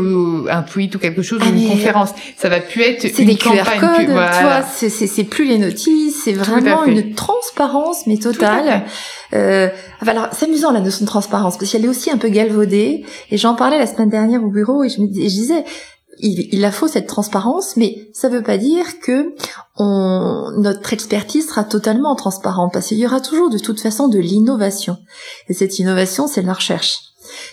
un 0.50 0.62
tweet 0.64 0.96
ou 0.96 1.00
quelque 1.00 1.22
chose, 1.22 1.42
ou 1.42 1.46
une 1.46 1.66
ah, 1.68 1.72
conférence. 1.72 2.10
Ça 2.38 2.50
va 2.50 2.60
plus 2.60 2.82
être 2.82 3.06
une 3.20 3.26
des 3.28 3.36
campagne. 3.36 3.80
QR 3.80 3.80
codes, 3.80 4.06
tu 4.06 4.44
vois, 4.44 4.62
c'est 4.64 5.24
plus 5.24 5.46
les 5.46 5.58
notices, 5.58 6.24
c'est 6.24 6.34
vraiment 6.34 6.86
une 6.86 7.14
transparence 7.14 8.08
mais 8.08 8.18
totale. 8.18 8.84
Euh, 9.34 9.70
alors 10.06 10.30
c'est 10.32 10.48
amusant 10.48 10.72
la 10.72 10.80
notion 10.80 11.06
de 11.06 11.10
transparence 11.10 11.58
parce 11.58 11.72
qu'elle 11.72 11.86
est 11.86 11.90
aussi 11.90 12.10
un 12.10 12.18
peu 12.18 12.30
galvaudée 12.30 13.06
et 13.30 13.38
j'en 13.38 13.54
parlais 13.54 13.78
la 13.78 13.86
semaine 13.86 14.10
dernière 14.10 14.44
au 14.44 14.50
bureau 14.50 14.84
et 14.84 14.90
je 14.90 15.02
me 15.02 15.08
je 15.08 15.22
disais 15.22 15.64
il, 16.20 16.50
il 16.52 16.66
a 16.66 16.72
faut 16.72 16.88
cette 16.88 17.08
transparence, 17.08 17.76
mais 17.78 18.10
ça 18.14 18.30
ne 18.30 18.36
veut 18.36 18.44
pas 18.44 18.58
dire 18.58 18.86
que 19.02 19.34
on, 19.78 20.52
notre 20.58 20.94
expertise 20.94 21.48
sera 21.48 21.64
totalement 21.64 22.16
transparente, 22.16 22.74
parce 22.74 22.88
qu'il 22.88 22.98
y 22.98 23.06
aura 23.06 23.22
toujours 23.22 23.50
de 23.50 23.58
toute 23.58 23.80
façon 23.80 24.08
de 24.08 24.20
l'innovation. 24.20 24.98
Et 25.48 25.54
cette 25.54 25.80
innovation, 25.80 26.28
c'est 26.28 26.42
la 26.42 26.54
recherche. 26.54 27.00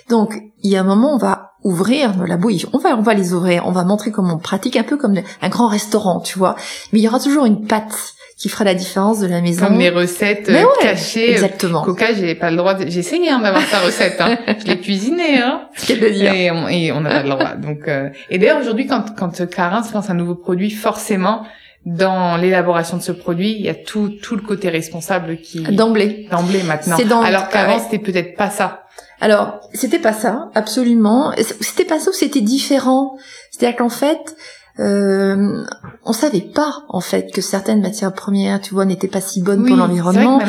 Donc, 0.08 0.40
il 0.62 0.70
y 0.70 0.76
a 0.76 0.80
un 0.80 0.84
moment, 0.84 1.14
on 1.14 1.18
va 1.18 1.52
ouvrir 1.64 2.16
nos 2.16 2.24
labos, 2.24 2.50
on 2.72 2.78
va, 2.78 2.96
on 2.96 3.02
va 3.02 3.14
les 3.14 3.32
ouvrir, 3.32 3.66
on 3.66 3.72
va 3.72 3.84
montrer 3.84 4.12
comment 4.12 4.34
on 4.34 4.38
pratique, 4.38 4.76
un 4.76 4.84
peu 4.84 4.96
comme 4.96 5.14
un 5.42 5.48
grand 5.48 5.68
restaurant, 5.68 6.20
tu 6.20 6.38
vois. 6.38 6.56
Mais 6.92 7.00
il 7.00 7.02
y 7.02 7.08
aura 7.08 7.20
toujours 7.20 7.44
une 7.44 7.66
patte 7.66 8.14
qui 8.36 8.50
fera 8.50 8.64
la 8.64 8.74
différence 8.74 9.20
de 9.20 9.26
la 9.26 9.40
maison. 9.40 9.66
Comme 9.66 9.78
mes 9.78 9.88
recettes 9.88 10.50
euh, 10.50 10.64
cachées. 10.82 11.30
Euh, 11.30 11.32
exactement. 11.32 11.82
Coca, 11.82 12.12
j'ai 12.12 12.34
pas 12.34 12.50
le 12.50 12.56
droit. 12.56 12.74
De... 12.74 12.88
J'ai 12.88 13.00
essayé 13.00 13.30
hein, 13.30 13.40
d'avoir 13.40 13.64
sa 13.64 13.80
recette. 13.80 14.20
Hein. 14.20 14.36
Je 14.58 14.66
l'ai 14.66 14.78
cuisinée. 14.78 15.38
Hein. 15.38 15.68
Et 15.88 16.50
on, 16.50 16.68
et 16.68 16.92
on 16.92 17.00
n'a 17.00 17.10
pas 17.10 17.22
le 17.22 17.28
droit. 17.30 17.54
Donc, 17.54 17.88
euh... 17.88 18.10
et 18.28 18.38
d'ailleurs 18.38 18.60
aujourd'hui, 18.60 18.86
quand 18.86 19.16
quand 19.16 19.48
Clarins 19.48 19.82
lance 19.94 20.10
un 20.10 20.14
nouveau 20.14 20.34
produit, 20.34 20.70
forcément 20.70 21.46
dans 21.86 22.36
l'élaboration 22.36 22.96
de 22.98 23.02
ce 23.02 23.12
produit, 23.12 23.52
il 23.52 23.64
y 23.64 23.68
a 23.70 23.74
tout 23.74 24.08
tout 24.08 24.36
le 24.36 24.42
côté 24.42 24.68
responsable 24.68 25.38
qui 25.38 25.62
d'emblée. 25.62 26.28
D'emblée 26.30 26.62
maintenant. 26.62 26.98
Dans... 27.08 27.22
Alors 27.22 27.48
qu'avant, 27.48 27.78
c'était 27.78 28.00
peut-être 28.00 28.36
pas 28.36 28.50
ça. 28.50 28.82
Alors, 29.20 29.60
c'était 29.72 29.98
pas 29.98 30.12
ça, 30.12 30.50
absolument. 30.54 31.32
C'était 31.60 31.86
pas 31.86 31.98
ça 31.98 32.10
ou 32.10 32.12
c'était 32.12 32.42
différent? 32.42 33.16
C'est-à-dire 33.50 33.78
qu'en 33.78 33.88
fait, 33.88 34.36
euh, 34.78 35.64
on 36.04 36.12
savait 36.12 36.40
pas 36.42 36.84
en 36.88 37.00
fait 37.00 37.32
que 37.32 37.40
certaines 37.40 37.80
matières 37.80 38.12
premières, 38.12 38.60
tu 38.60 38.74
vois, 38.74 38.84
n'étaient 38.84 39.08
pas 39.08 39.20
si 39.20 39.42
bonnes 39.42 39.66
pour 39.66 39.76
l'environnement. 39.76 40.40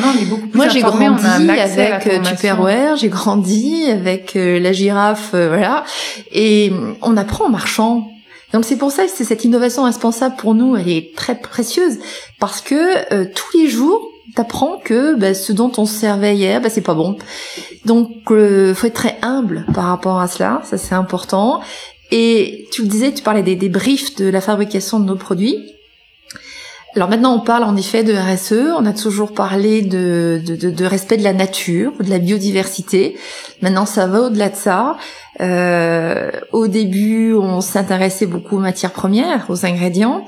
Moi, 0.54 0.68
j'ai 0.68 0.80
grandi 0.80 1.26
avec 1.50 2.06
euh, 2.06 2.22
Tupperware, 2.22 2.96
j'ai 2.96 3.08
grandi 3.08 3.86
avec 3.90 4.36
euh, 4.36 4.58
la 4.60 4.72
girafe, 4.72 5.30
euh, 5.34 5.48
voilà, 5.48 5.84
et 6.32 6.72
on 7.02 7.16
apprend 7.16 7.46
en 7.46 7.50
marchant. 7.50 8.06
Donc 8.52 8.64
c'est 8.64 8.76
pour 8.76 8.92
ça 8.92 9.04
que 9.04 9.10
c'est 9.14 9.24
cette 9.24 9.44
innovation 9.44 9.84
responsable 9.84 10.36
pour 10.36 10.54
nous, 10.54 10.76
elle 10.76 10.88
est 10.88 11.14
très 11.14 11.34
précieuse 11.34 11.98
parce 12.40 12.62
que 12.62 13.24
tous 13.24 13.58
les 13.58 13.68
jours, 13.68 14.00
t'apprends 14.34 14.78
que 14.78 15.14
bah, 15.14 15.34
ce 15.34 15.52
dont 15.52 15.72
on 15.78 15.84
se 15.84 15.94
servait 15.94 16.36
hier, 16.36 16.60
bah, 16.60 16.70
c'est 16.70 16.80
pas 16.80 16.94
bon. 16.94 17.16
Donc, 17.84 18.10
euh, 18.30 18.74
faut 18.74 18.86
être 18.86 18.94
très 18.94 19.18
humble 19.22 19.66
par 19.74 19.84
rapport 19.84 20.20
à 20.20 20.28
cela, 20.28 20.60
ça 20.64 20.78
c'est 20.78 20.94
important. 20.94 21.60
Et 22.10 22.68
tu 22.72 22.82
le 22.82 22.88
disais, 22.88 23.12
tu 23.12 23.22
parlais 23.22 23.42
des, 23.42 23.68
briefs 23.68 24.16
de 24.16 24.28
la 24.28 24.40
fabrication 24.40 25.00
de 25.00 25.04
nos 25.04 25.16
produits. 25.16 25.74
Alors 26.96 27.10
maintenant, 27.10 27.34
on 27.36 27.40
parle 27.40 27.64
en 27.64 27.76
effet 27.76 28.02
de 28.02 28.14
RSE. 28.14 28.74
On 28.76 28.86
a 28.86 28.92
toujours 28.92 29.32
parlé 29.32 29.82
de, 29.82 30.40
de, 30.44 30.56
de, 30.56 30.70
de 30.70 30.84
respect 30.84 31.18
de 31.18 31.22
la 31.22 31.34
nature, 31.34 31.92
de 32.00 32.08
la 32.08 32.18
biodiversité. 32.18 33.16
Maintenant, 33.60 33.86
ça 33.86 34.06
va 34.06 34.22
au-delà 34.22 34.48
de 34.48 34.56
ça. 34.56 34.96
Euh, 35.40 36.30
au 36.52 36.66
début, 36.66 37.34
on 37.34 37.60
s'intéressait 37.60 38.26
beaucoup 38.26 38.56
aux 38.56 38.60
matières 38.60 38.92
premières, 38.92 39.46
aux 39.48 39.66
ingrédients. 39.66 40.26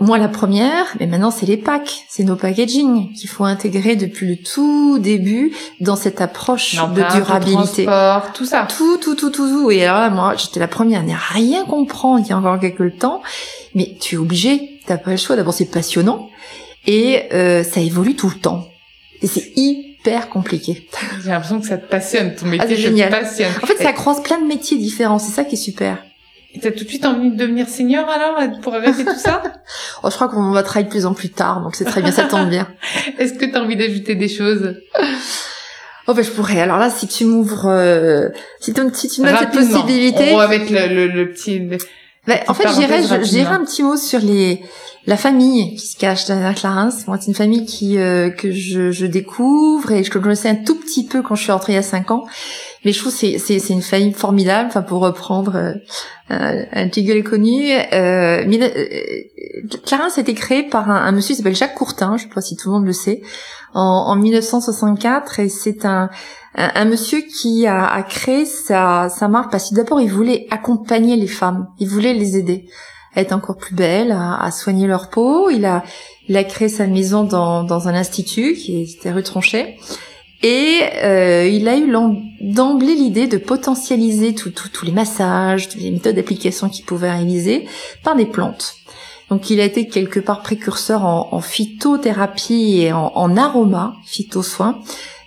Moi, 0.00 0.18
la 0.18 0.28
première, 0.28 0.86
mais 1.00 1.06
maintenant, 1.06 1.30
c'est 1.30 1.46
les 1.46 1.56
packs, 1.56 2.04
c'est 2.10 2.24
nos 2.24 2.36
packaging 2.36 3.12
qu'il 3.14 3.28
faut 3.28 3.44
intégrer 3.44 3.96
depuis 3.96 4.26
le 4.26 4.36
tout 4.36 4.98
début 4.98 5.52
dans 5.80 5.96
cette 5.96 6.20
approche 6.20 6.74
de 6.74 7.12
durabilité. 7.16 7.84
Transport, 7.84 8.32
tout 8.32 8.44
ça. 8.44 8.66
Tout, 8.76 8.98
tout, 8.98 9.14
tout, 9.14 9.30
tout, 9.30 9.48
tout. 9.48 9.70
Et 9.70 9.84
alors 9.86 10.00
là, 10.00 10.10
moi, 10.10 10.34
j'étais 10.36 10.60
la 10.60 10.68
première 10.68 11.00
à 11.00 11.04
ne 11.04 11.14
rien 11.32 11.64
comprendre 11.64 12.22
il 12.24 12.28
y 12.28 12.32
a 12.32 12.38
encore 12.38 12.58
quelques 12.60 12.98
temps, 12.98 13.22
mais 13.74 13.96
tu 14.00 14.16
es 14.16 14.18
obligé, 14.18 14.80
t'as 14.86 14.98
pas 14.98 15.12
le 15.12 15.16
choix. 15.16 15.36
D'abord, 15.36 15.54
c'est 15.54 15.70
passionnant 15.70 16.28
et 16.86 17.22
euh, 17.32 17.62
ça 17.62 17.80
évolue 17.80 18.14
tout 18.16 18.28
le 18.28 18.38
temps. 18.40 18.68
Et 19.22 19.26
c'est 19.26 19.52
hyper 19.56 20.28
compliqué. 20.28 20.86
J'ai 21.22 21.30
l'impression 21.30 21.60
que 21.60 21.66
ça 21.66 21.78
te 21.78 21.88
passionne, 21.88 22.34
ton 22.34 22.46
Ah, 22.46 22.50
métier 22.50 22.68
c'est 22.68 22.74
te 22.74 22.80
génial. 22.80 23.10
passionne. 23.10 23.52
En 23.62 23.66
fait, 23.66 23.76
ça 23.82 23.92
croise 23.92 24.22
plein 24.22 24.40
de 24.40 24.46
métiers 24.46 24.76
différents. 24.76 25.18
C'est 25.18 25.32
ça 25.32 25.44
qui 25.44 25.54
est 25.54 25.58
super. 25.58 25.98
T'as 26.60 26.70
tout 26.72 26.84
de 26.84 26.88
suite 26.88 27.04
envie 27.06 27.30
de 27.30 27.36
devenir 27.36 27.68
senior 27.68 28.08
alors 28.08 28.38
pour 28.60 28.74
arrêter 28.74 29.04
tout 29.04 29.18
ça? 29.18 29.42
Oh, 30.02 30.08
je 30.10 30.14
crois 30.14 30.28
qu'on 30.28 30.50
va 30.50 30.62
travailler 30.62 30.86
de 30.86 30.90
plus 30.90 31.04
en 31.06 31.12
plus 31.12 31.30
tard, 31.30 31.60
donc 31.62 31.74
c'est 31.74 31.84
très 31.84 32.00
bien, 32.00 32.10
ça 32.12 32.24
tombe 32.24 32.48
bien. 32.48 32.68
Est-ce 33.18 33.34
que 33.34 33.44
t'as 33.46 33.60
envie 33.60 33.76
d'ajouter 33.76 34.14
des 34.14 34.28
choses? 34.28 34.76
Oh 36.06 36.14
ben 36.14 36.24
je 36.24 36.30
pourrais. 36.30 36.60
Alors 36.60 36.78
là, 36.78 36.88
si 36.88 37.06
tu 37.06 37.24
m'ouvres, 37.26 37.66
euh, 37.66 38.28
si, 38.60 38.72
tu, 38.72 38.80
si 38.94 39.08
tu 39.08 39.20
me 39.20 39.26
donnes 39.26 39.36
cette 39.40 39.50
possibilité, 39.52 40.30
On 40.32 40.38
va 40.38 40.48
mettre 40.48 40.72
le, 40.72 40.86
le, 40.94 41.06
le 41.08 41.30
petit... 41.30 41.58
le- 41.58 41.76
ben, 42.26 42.38
en 42.48 42.54
fait, 42.54 42.68
j'irais 43.24 43.50
un 43.52 43.64
petit 43.64 43.82
mot 43.82 43.96
sur 43.96 44.20
les 44.20 44.62
la 45.06 45.16
famille 45.16 45.74
qui 45.76 45.86
se 45.86 45.96
cache 45.96 46.26
derrière 46.26 46.54
Clarence. 46.54 47.06
Moi, 47.06 47.16
c'est 47.20 47.28
une 47.28 47.34
famille 47.34 47.64
qui 47.64 47.98
euh, 47.98 48.28
que 48.30 48.52
je, 48.52 48.90
je 48.90 49.06
découvre 49.06 49.92
et 49.92 50.02
que 50.02 50.06
je 50.06 50.18
connaissais 50.18 50.50
un 50.50 50.54
tout 50.56 50.74
petit 50.78 51.06
peu 51.06 51.22
quand 51.22 51.34
je 51.34 51.42
suis 51.42 51.52
rentrée 51.52 51.72
il 51.72 51.76
y 51.76 51.78
a 51.78 51.82
cinq 51.82 52.10
ans. 52.10 52.26
Mais 52.84 52.92
je 52.92 53.00
trouve 53.00 53.12
c'est 53.12 53.38
c'est 53.38 53.68
une 53.68 53.82
famille 53.82 54.12
formidable. 54.12 54.68
Enfin, 54.68 54.82
pour 54.82 55.00
reprendre 55.00 55.56
euh, 55.56 55.74
un, 56.30 56.64
un 56.72 56.90
jingle 56.90 57.22
connu, 57.22 57.72
euh, 57.72 58.44
euh, 58.44 59.22
Clarence 59.84 60.18
a 60.18 60.20
été 60.20 60.34
créé 60.34 60.62
par 60.62 60.90
un, 60.90 60.96
un 60.96 61.12
monsieur 61.12 61.34
qui 61.34 61.38
s'appelle 61.38 61.56
Jacques 61.56 61.74
Courtin. 61.74 62.16
Je 62.16 62.24
sais 62.24 62.28
pas 62.28 62.40
si 62.40 62.56
tout 62.56 62.68
le 62.68 62.74
monde 62.74 62.86
le 62.86 62.92
sait. 62.92 63.22
En, 63.74 63.82
en 63.82 64.16
1964 64.16 65.40
et 65.40 65.48
c'est 65.48 65.84
un 65.84 66.08
un, 66.54 66.70
un 66.74 66.84
monsieur 66.84 67.20
qui 67.20 67.66
a, 67.66 67.86
a 67.86 68.02
créé 68.02 68.44
sa, 68.44 69.08
sa 69.08 69.28
marque 69.28 69.50
parce 69.50 69.70
que 69.70 69.74
d'abord 69.76 70.00
il 70.00 70.10
voulait 70.10 70.46
accompagner 70.50 71.16
les 71.16 71.28
femmes, 71.28 71.68
il 71.78 71.88
voulait 71.88 72.14
les 72.14 72.36
aider 72.36 72.68
à 73.14 73.20
être 73.20 73.32
encore 73.32 73.56
plus 73.56 73.74
belles, 73.74 74.12
à, 74.12 74.42
à 74.42 74.50
soigner 74.50 74.86
leur 74.86 75.08
peau. 75.08 75.50
Il 75.50 75.64
a, 75.64 75.82
il 76.28 76.36
a 76.36 76.44
créé 76.44 76.68
sa 76.68 76.86
maison 76.86 77.24
dans, 77.24 77.64
dans 77.64 77.88
un 77.88 77.94
institut 77.94 78.54
qui 78.54 78.82
était 78.82 79.10
rue 79.10 79.22
Tronchet. 79.22 79.76
Et 80.42 80.80
euh, 81.02 81.48
il 81.48 81.66
a 81.68 81.76
eu 81.76 81.92
d'emblée 82.40 82.94
l'idée 82.94 83.26
de 83.26 83.38
potentialiser 83.38 84.34
tous 84.34 84.84
les 84.84 84.92
massages, 84.92 85.68
toutes 85.68 85.80
les 85.80 85.90
méthodes 85.90 86.14
d'application 86.14 86.68
qu'il 86.68 86.84
pouvait 86.84 87.10
réaliser 87.10 87.66
par 88.04 88.14
des 88.14 88.26
plantes. 88.26 88.74
Donc 89.30 89.50
il 89.50 89.60
a 89.60 89.64
été 89.64 89.88
quelque 89.88 90.20
part 90.20 90.42
précurseur 90.42 91.04
en, 91.04 91.28
en 91.32 91.40
phytothérapie 91.40 92.80
et 92.82 92.92
en, 92.92 93.12
en 93.14 93.36
aroma, 93.36 93.94
phytosoins, 94.06 94.78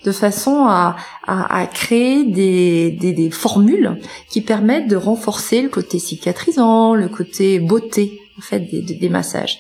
de 0.06 0.12
façon 0.12 0.66
à, 0.66 0.96
à, 1.28 1.60
à 1.60 1.68
créer 1.68 2.24
des, 2.24 2.92
des, 2.92 3.14
des 3.14 3.30
formules 3.30 4.00
qui 4.30 4.42
permettent 4.42 4.88
de 4.88 4.96
renforcer 4.96 5.62
le 5.62 5.70
côté 5.70 6.00
cicatrisant, 6.00 6.96
le 6.96 7.10
côté 7.10 7.60
beauté 7.60 8.18
en 8.40 8.42
fait 8.42 8.62
des, 8.62 8.82
des- 8.82 9.10
massages. 9.10 9.60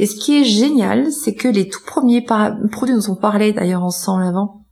Et 0.00 0.06
ce 0.06 0.16
qui 0.16 0.40
est 0.40 0.44
génial, 0.44 1.12
c'est 1.12 1.34
que 1.34 1.46
les 1.46 1.68
tout 1.68 1.84
premiers 1.86 2.22
produits 2.72 2.96
dont 2.96 3.12
on 3.12 3.14
parlait 3.14 3.52
d'ailleurs 3.52 3.84
ensemble 3.84 4.24
avant, 4.24 4.65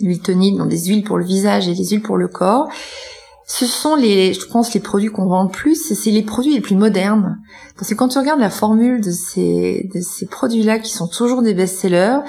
l'huile 0.00 0.20
tonique, 0.20 0.56
dans 0.56 0.66
des 0.66 0.86
huiles 0.86 1.04
pour 1.04 1.18
le 1.18 1.24
visage 1.24 1.68
et 1.68 1.74
des 1.74 1.84
huiles 1.84 2.02
pour 2.02 2.16
le 2.16 2.28
corps, 2.28 2.68
ce 3.46 3.66
sont 3.66 3.94
les, 3.94 4.32
je 4.32 4.46
pense, 4.46 4.72
les 4.72 4.80
produits 4.80 5.10
qu'on 5.10 5.26
vend 5.26 5.44
le 5.44 5.50
plus, 5.50 5.94
c'est 5.94 6.10
les 6.10 6.22
produits 6.22 6.54
les 6.54 6.60
plus 6.60 6.76
modernes. 6.76 7.38
Parce 7.76 7.90
que 7.90 7.94
quand 7.94 8.08
tu 8.08 8.18
regardes 8.18 8.40
la 8.40 8.50
formule 8.50 9.00
de 9.00 9.10
ces, 9.10 9.90
de 9.94 10.00
ces 10.00 10.26
produits-là 10.26 10.78
qui 10.78 10.90
sont 10.90 11.08
toujours 11.08 11.42
des 11.42 11.52
best-sellers, 11.52 12.20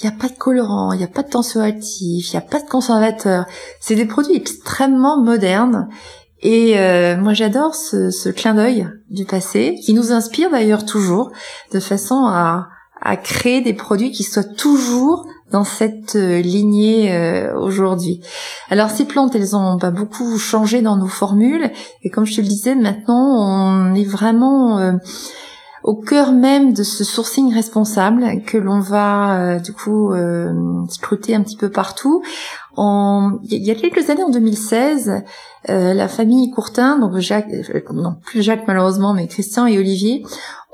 il 0.00 0.06
n'y 0.06 0.14
a 0.14 0.18
pas 0.18 0.28
de 0.28 0.38
colorant, 0.38 0.92
il 0.92 0.98
n'y 0.98 1.04
a 1.04 1.08
pas 1.08 1.22
de 1.22 1.30
tensioactif, 1.30 2.28
il 2.28 2.36
n'y 2.36 2.38
a 2.38 2.46
pas 2.46 2.60
de 2.60 2.68
conservateur. 2.68 3.46
C'est 3.80 3.94
des 3.94 4.04
produits 4.04 4.36
extrêmement 4.36 5.22
modernes. 5.22 5.88
Et 6.40 6.78
euh, 6.78 7.16
moi 7.16 7.34
j'adore 7.34 7.74
ce, 7.74 8.10
ce 8.10 8.28
clin 8.28 8.54
d'œil 8.54 8.88
du 9.10 9.24
passé, 9.24 9.76
qui 9.84 9.92
nous 9.94 10.12
inspire 10.12 10.50
d'ailleurs 10.50 10.84
toujours, 10.84 11.32
de 11.72 11.80
façon 11.80 12.26
à, 12.26 12.68
à 13.00 13.16
créer 13.16 13.60
des 13.60 13.74
produits 13.74 14.12
qui 14.12 14.22
soient 14.22 14.44
toujours 14.44 15.26
dans 15.50 15.64
cette 15.64 16.16
euh, 16.16 16.40
lignée 16.40 17.12
euh, 17.12 17.58
aujourd'hui. 17.58 18.20
Alors 18.70 18.90
ces 18.90 19.04
plantes, 19.04 19.34
elles 19.34 19.56
ont 19.56 19.78
pas 19.78 19.90
beaucoup 19.90 20.38
changé 20.38 20.82
dans 20.82 20.96
nos 20.96 21.06
formules, 21.06 21.70
et 22.02 22.10
comme 22.10 22.26
je 22.26 22.36
te 22.36 22.40
le 22.40 22.46
disais, 22.46 22.74
maintenant 22.74 23.90
on 23.90 23.94
est 23.94 24.04
vraiment 24.04 24.78
euh, 24.78 24.92
au 25.88 25.94
cœur 25.94 26.32
même 26.32 26.72
de 26.72 26.82
ce 26.82 27.04
sourcing 27.04 27.52
responsable 27.54 28.42
que 28.44 28.58
l'on 28.58 28.80
va 28.80 29.40
euh, 29.40 29.58
du 29.58 29.72
coup 29.72 30.12
euh, 30.12 30.52
scruter 30.88 31.34
un 31.34 31.42
petit 31.42 31.56
peu 31.56 31.70
partout. 31.70 32.22
En, 32.76 33.38
il 33.44 33.64
y 33.64 33.70
a 33.70 33.74
quelques 33.74 34.10
années, 34.10 34.22
en 34.22 34.30
2016, 34.30 35.22
euh, 35.68 35.94
la 35.94 36.08
famille 36.08 36.50
Courtin, 36.50 36.98
donc 36.98 37.16
Jacques, 37.18 37.48
non 37.92 38.16
plus 38.22 38.42
Jacques 38.42 38.64
malheureusement, 38.66 39.14
mais 39.14 39.26
Christian 39.28 39.66
et 39.66 39.78
Olivier, 39.78 40.24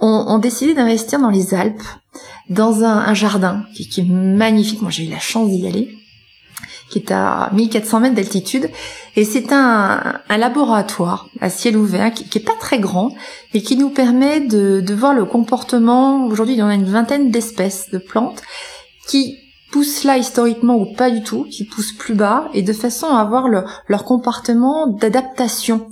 ont, 0.01 0.25
ont 0.29 0.39
décidé 0.39 0.75
d'investir 0.75 1.21
dans 1.21 1.31
les 1.31 1.55
Alpes, 1.55 1.83
dans 2.49 2.85
un, 2.85 3.15
jardin 3.15 3.65
qui, 3.75 4.01
est 4.01 4.05
magnifique. 4.05 4.83
Moi, 4.83 4.91
j'ai 4.91 5.07
eu 5.07 5.11
la 5.11 5.19
chance 5.19 5.51
d'y 5.51 5.67
aller 5.67 5.97
qui 6.91 6.99
est 6.99 7.11
à 7.11 7.51
1400 7.53 8.01
mètres 8.01 8.15
d'altitude. 8.15 8.71
Et 9.17 9.25
c'est 9.25 9.53
un, 9.53 10.21
laboratoire 10.29 11.29
à 11.41 11.51
ciel 11.51 11.77
ouvert 11.77 12.13
qui, 12.13 12.39
est 12.39 12.45
pas 12.45 12.57
très 12.61 12.79
grand, 12.79 13.15
mais 13.53 13.63
qui 13.63 13.77
nous 13.77 13.91
permet 13.91 14.41
de, 14.41 14.95
voir 14.95 15.15
le 15.15 15.25
comportement. 15.25 16.27
Aujourd'hui, 16.27 16.55
il 16.55 16.59
y 16.59 16.63
en 16.63 16.69
a 16.69 16.75
une 16.75 16.85
vingtaine 16.85 17.31
d'espèces 17.31 17.91
de 17.91 17.99
plantes 17.99 18.43
qui 19.09 19.39
poussent 19.73 20.05
là 20.05 20.19
historiquement 20.19 20.77
ou 20.77 20.95
pas 20.95 21.11
du 21.11 21.23
tout, 21.23 21.47
qui 21.51 21.65
poussent 21.65 21.97
plus 21.97 22.15
bas, 22.15 22.49
et 22.55 22.63
de 22.63 22.73
façon 22.73 23.07
à 23.09 23.21
avoir 23.21 23.49
le- 23.49 23.65
leur 23.89 24.05
comportement 24.05 24.87
d'adaptation 24.87 25.89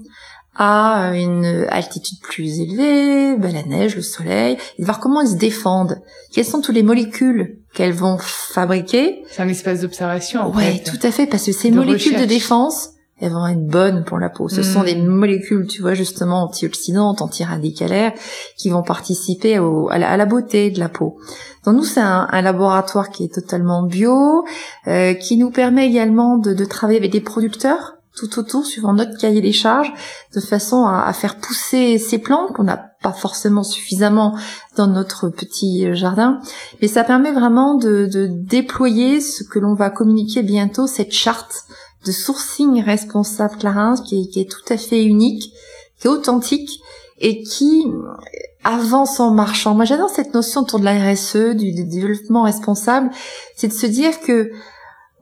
à 0.54 1.12
une 1.14 1.66
altitude 1.70 2.18
plus 2.20 2.60
élevée, 2.60 3.36
ben, 3.38 3.52
la 3.52 3.62
neige, 3.62 3.96
le 3.96 4.02
soleil, 4.02 4.58
et 4.78 4.82
de 4.82 4.84
voir 4.86 5.00
comment 5.00 5.20
ils 5.22 5.28
se 5.28 5.36
défendent. 5.36 5.98
Quelles 6.32 6.44
sont 6.44 6.60
toutes 6.60 6.74
les 6.74 6.82
molécules 6.82 7.58
qu'elles 7.74 7.92
vont 7.94 8.18
fabriquer? 8.18 9.22
C'est 9.30 9.42
un 9.42 9.48
espace 9.48 9.80
d'observation, 9.80 10.42
en 10.42 10.54
Ouais, 10.54 10.72
fait. 10.84 10.90
tout 10.90 11.06
à 11.06 11.10
fait, 11.10 11.26
parce 11.26 11.44
que 11.46 11.52
ces 11.52 11.70
De 11.70 11.76
molécules 11.76 12.18
de 12.20 12.24
défense, 12.26 12.90
elles 13.20 13.32
vont 13.32 13.46
être 13.46 13.64
bonnes 13.66 14.04
pour 14.04 14.18
la 14.18 14.28
peau. 14.28 14.48
Ce 14.48 14.60
Mm. 14.60 14.64
sont 14.64 14.82
des 14.82 14.96
molécules, 14.96 15.66
tu 15.68 15.80
vois, 15.80 15.94
justement 15.94 16.42
antioxydantes, 16.42 17.22
antiradicalaires, 17.22 18.12
qui 18.58 18.68
vont 18.68 18.82
participer 18.82 19.58
au- 19.58 19.88
à, 19.90 19.98
la, 19.98 20.10
à 20.10 20.16
la 20.16 20.26
beauté 20.26 20.70
de 20.70 20.80
la 20.80 20.88
peau. 20.88 21.16
Donc 21.64 21.76
nous, 21.76 21.84
c'est 21.84 22.00
un, 22.00 22.26
un 22.30 22.42
laboratoire 22.42 23.10
qui 23.10 23.24
est 23.24 23.32
totalement 23.32 23.84
bio, 23.84 24.44
euh, 24.88 25.14
qui 25.14 25.36
nous 25.36 25.50
permet 25.50 25.86
également 25.86 26.36
de, 26.36 26.52
de 26.52 26.64
travailler 26.64 26.98
avec 26.98 27.12
des 27.12 27.20
producteurs 27.20 27.94
tout 28.16 28.38
autour, 28.38 28.66
suivant 28.66 28.92
notre 28.92 29.16
cahier 29.16 29.40
des 29.40 29.52
charges, 29.52 29.92
de 30.34 30.40
façon 30.40 30.84
à, 30.86 31.12
faire 31.12 31.36
pousser 31.36 31.98
ces 31.98 32.18
plantes 32.18 32.52
qu'on 32.52 32.64
n'a 32.64 32.76
pas 32.76 33.12
forcément 33.12 33.62
suffisamment 33.62 34.36
dans 34.76 34.86
notre 34.86 35.28
petit 35.28 35.94
jardin. 35.94 36.40
Mais 36.80 36.88
ça 36.88 37.04
permet 37.04 37.32
vraiment 37.32 37.74
de, 37.74 38.08
de 38.12 38.26
déployer 38.26 39.20
ce 39.20 39.44
que 39.44 39.58
l'on 39.58 39.74
va 39.74 39.90
communiquer 39.90 40.42
bientôt, 40.42 40.86
cette 40.86 41.12
charte 41.12 41.64
de 42.04 42.12
sourcing 42.12 42.82
responsable 42.82 43.56
Clarins, 43.56 43.94
qui 43.96 44.22
est, 44.22 44.26
qui 44.28 44.40
est 44.40 44.50
tout 44.50 44.72
à 44.72 44.76
fait 44.76 45.04
unique, 45.04 45.52
qui 45.98 46.06
est 46.06 46.10
authentique 46.10 46.80
et 47.18 47.42
qui 47.42 47.86
avance 48.64 49.20
en 49.20 49.32
marchant. 49.32 49.74
Moi, 49.74 49.84
j'adore 49.84 50.10
cette 50.10 50.34
notion 50.34 50.62
autour 50.62 50.80
de 50.80 50.84
la 50.84 51.12
RSE, 51.12 51.54
du, 51.54 51.72
du 51.72 51.84
développement 51.84 52.42
responsable, 52.42 53.10
c'est 53.56 53.68
de 53.68 53.72
se 53.72 53.86
dire 53.86 54.20
que 54.20 54.50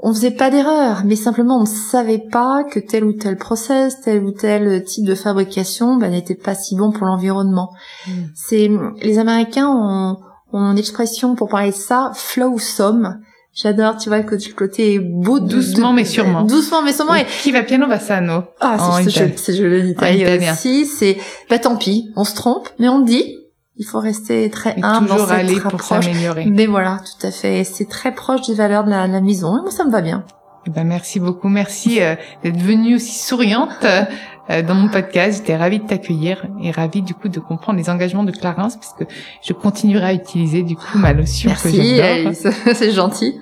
on 0.03 0.15
faisait 0.15 0.31
pas 0.31 0.51
d'erreur, 0.51 1.03
mais 1.05 1.17
simplement 1.17 1.59
on 1.59 1.63
ne 1.63 1.67
savait 1.67 2.19
pas 2.31 2.65
que 2.65 2.79
tel 2.81 3.05
ou 3.05 3.13
tel 3.13 3.37
process, 3.37 4.01
tel 4.01 4.25
ou 4.25 4.31
tel 4.31 4.83
type 4.85 5.05
de 5.05 5.15
fabrication 5.15 5.97
ben, 5.97 6.11
n'était 6.11 6.35
pas 6.35 6.55
si 6.55 6.75
bon 6.77 6.91
pour 6.91 7.07
l'environnement. 7.07 7.71
Mm. 8.07 8.11
C'est 8.35 8.71
les 9.03 9.19
Américains 9.19 9.69
ont, 9.69 10.17
ont 10.53 10.71
une 10.73 10.79
expression 10.79 11.35
pour 11.35 11.49
parler 11.49 11.71
de 11.71 11.75
ça, 11.77 12.13
flow 12.15 12.59
some. 12.59 13.21
J'adore, 13.53 13.97
tu 13.97 14.09
vois, 14.09 14.19
le 14.19 14.25
côté- 14.25 14.49
le 14.49 14.55
côté 14.55 14.99
beau. 15.01 15.41
Doucement 15.41 15.91
de- 15.91 15.97
mais 15.97 16.05
sûrement. 16.05 16.43
Doucement 16.45 16.83
mais 16.83 16.93
sûrement. 16.93 17.17
Et, 17.17 17.27
Qui 17.43 17.51
va 17.51 17.63
piano 17.65 17.87
va 17.89 17.99
sano. 17.99 18.45
ah, 18.61 19.01
c'est- 19.03 19.11
c'est 19.11 19.53
italien. 19.53 19.59
joli, 19.59 19.83
c'est 19.83 19.91
italien. 19.91 20.53
aussi. 20.53 20.87
C'est, 20.87 21.19
bah 21.51 21.59
tant 21.59 21.77
pis, 21.77 22.13
on 22.17 22.23
se 22.25 22.35
trompe, 22.37 22.69
mais 22.79 22.89
on 22.89 23.01
dit, 23.01 23.37
il 23.81 23.87
faut 23.87 23.99
rester 23.99 24.51
très 24.51 24.75
Et 24.77 24.83
humble 24.83 25.09
dans 25.09 25.15
toujours 25.15 25.29
cette 25.29 25.39
aller 25.39 25.59
pour 25.59 25.83
s'améliorer. 25.83 26.45
Mais 26.45 26.67
voilà, 26.67 27.01
tout 27.03 27.27
à 27.27 27.31
fait. 27.31 27.65
C'est 27.65 27.89
très 27.89 28.15
proche 28.15 28.47
des 28.47 28.55
valeurs 28.55 28.85
de 28.85 28.91
la, 28.91 29.07
la 29.07 29.23
maison. 29.23 29.57
Et 29.57 29.63
moi, 29.63 29.71
ça 29.71 29.87
me 29.87 29.91
va 29.91 30.03
bien. 30.03 30.23
Eh 30.67 30.71
Ben, 30.71 30.85
merci 30.85 31.19
beaucoup. 31.19 31.49
Merci 31.49 32.03
euh, 32.03 32.15
d'être 32.45 32.61
venue 32.61 32.97
aussi 32.97 33.19
souriante. 33.19 33.87
Euh, 34.51 34.63
dans 34.63 34.75
mon 34.75 34.89
podcast. 34.89 35.39
J'étais 35.39 35.57
ravie 35.57 35.79
de 35.79 35.87
t'accueillir 35.87 36.47
et 36.63 36.71
ravie 36.71 37.03
du 37.03 37.15
coup 37.15 37.29
de 37.29 37.41
comprendre 37.41 37.79
les 37.79 37.89
engagements 37.89 38.25
de 38.25 38.33
Clarence 38.33 38.77
puisque 38.77 39.11
je 39.43 39.53
continuerai 39.53 40.07
à 40.07 40.13
utiliser 40.15 40.63
du 40.63 40.77
coup 40.77 40.99
ma 40.99 41.13
lotion 41.13 41.51
Merci, 41.51 41.77
que 41.77 41.83
j'adore. 41.97 42.27
Alice. 42.27 42.47
c'est 42.75 42.93
gentil. 42.93 43.41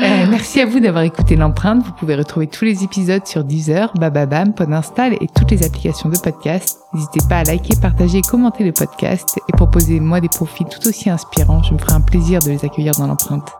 Euh, 0.00 0.26
merci 0.30 0.60
à 0.60 0.66
vous 0.66 0.80
d'avoir 0.80 1.04
écouté 1.04 1.36
l'empreinte. 1.36 1.82
Vous 1.84 1.92
pouvez 1.92 2.14
retrouver 2.14 2.46
tous 2.46 2.64
les 2.64 2.84
épisodes 2.84 3.26
sur 3.26 3.44
Deezer, 3.44 3.92
Bababam, 3.94 4.54
Podinstall 4.54 5.14
et 5.14 5.26
toutes 5.26 5.50
les 5.50 5.64
applications 5.64 6.08
de 6.08 6.16
podcast. 6.18 6.78
N'hésitez 6.94 7.20
pas 7.28 7.38
à 7.38 7.44
liker, 7.44 7.74
partager, 7.80 8.20
commenter 8.22 8.64
le 8.64 8.72
podcast 8.72 9.38
et 9.48 9.52
proposer 9.52 10.00
moi 10.00 10.20
des 10.20 10.28
profils 10.28 10.66
tout 10.66 10.86
aussi 10.88 11.10
inspirants. 11.10 11.62
Je 11.62 11.74
me 11.74 11.78
ferai 11.78 11.94
un 11.94 12.00
plaisir 12.00 12.40
de 12.40 12.50
les 12.50 12.64
accueillir 12.64 12.92
dans 12.92 13.06
l'empreinte. 13.06 13.52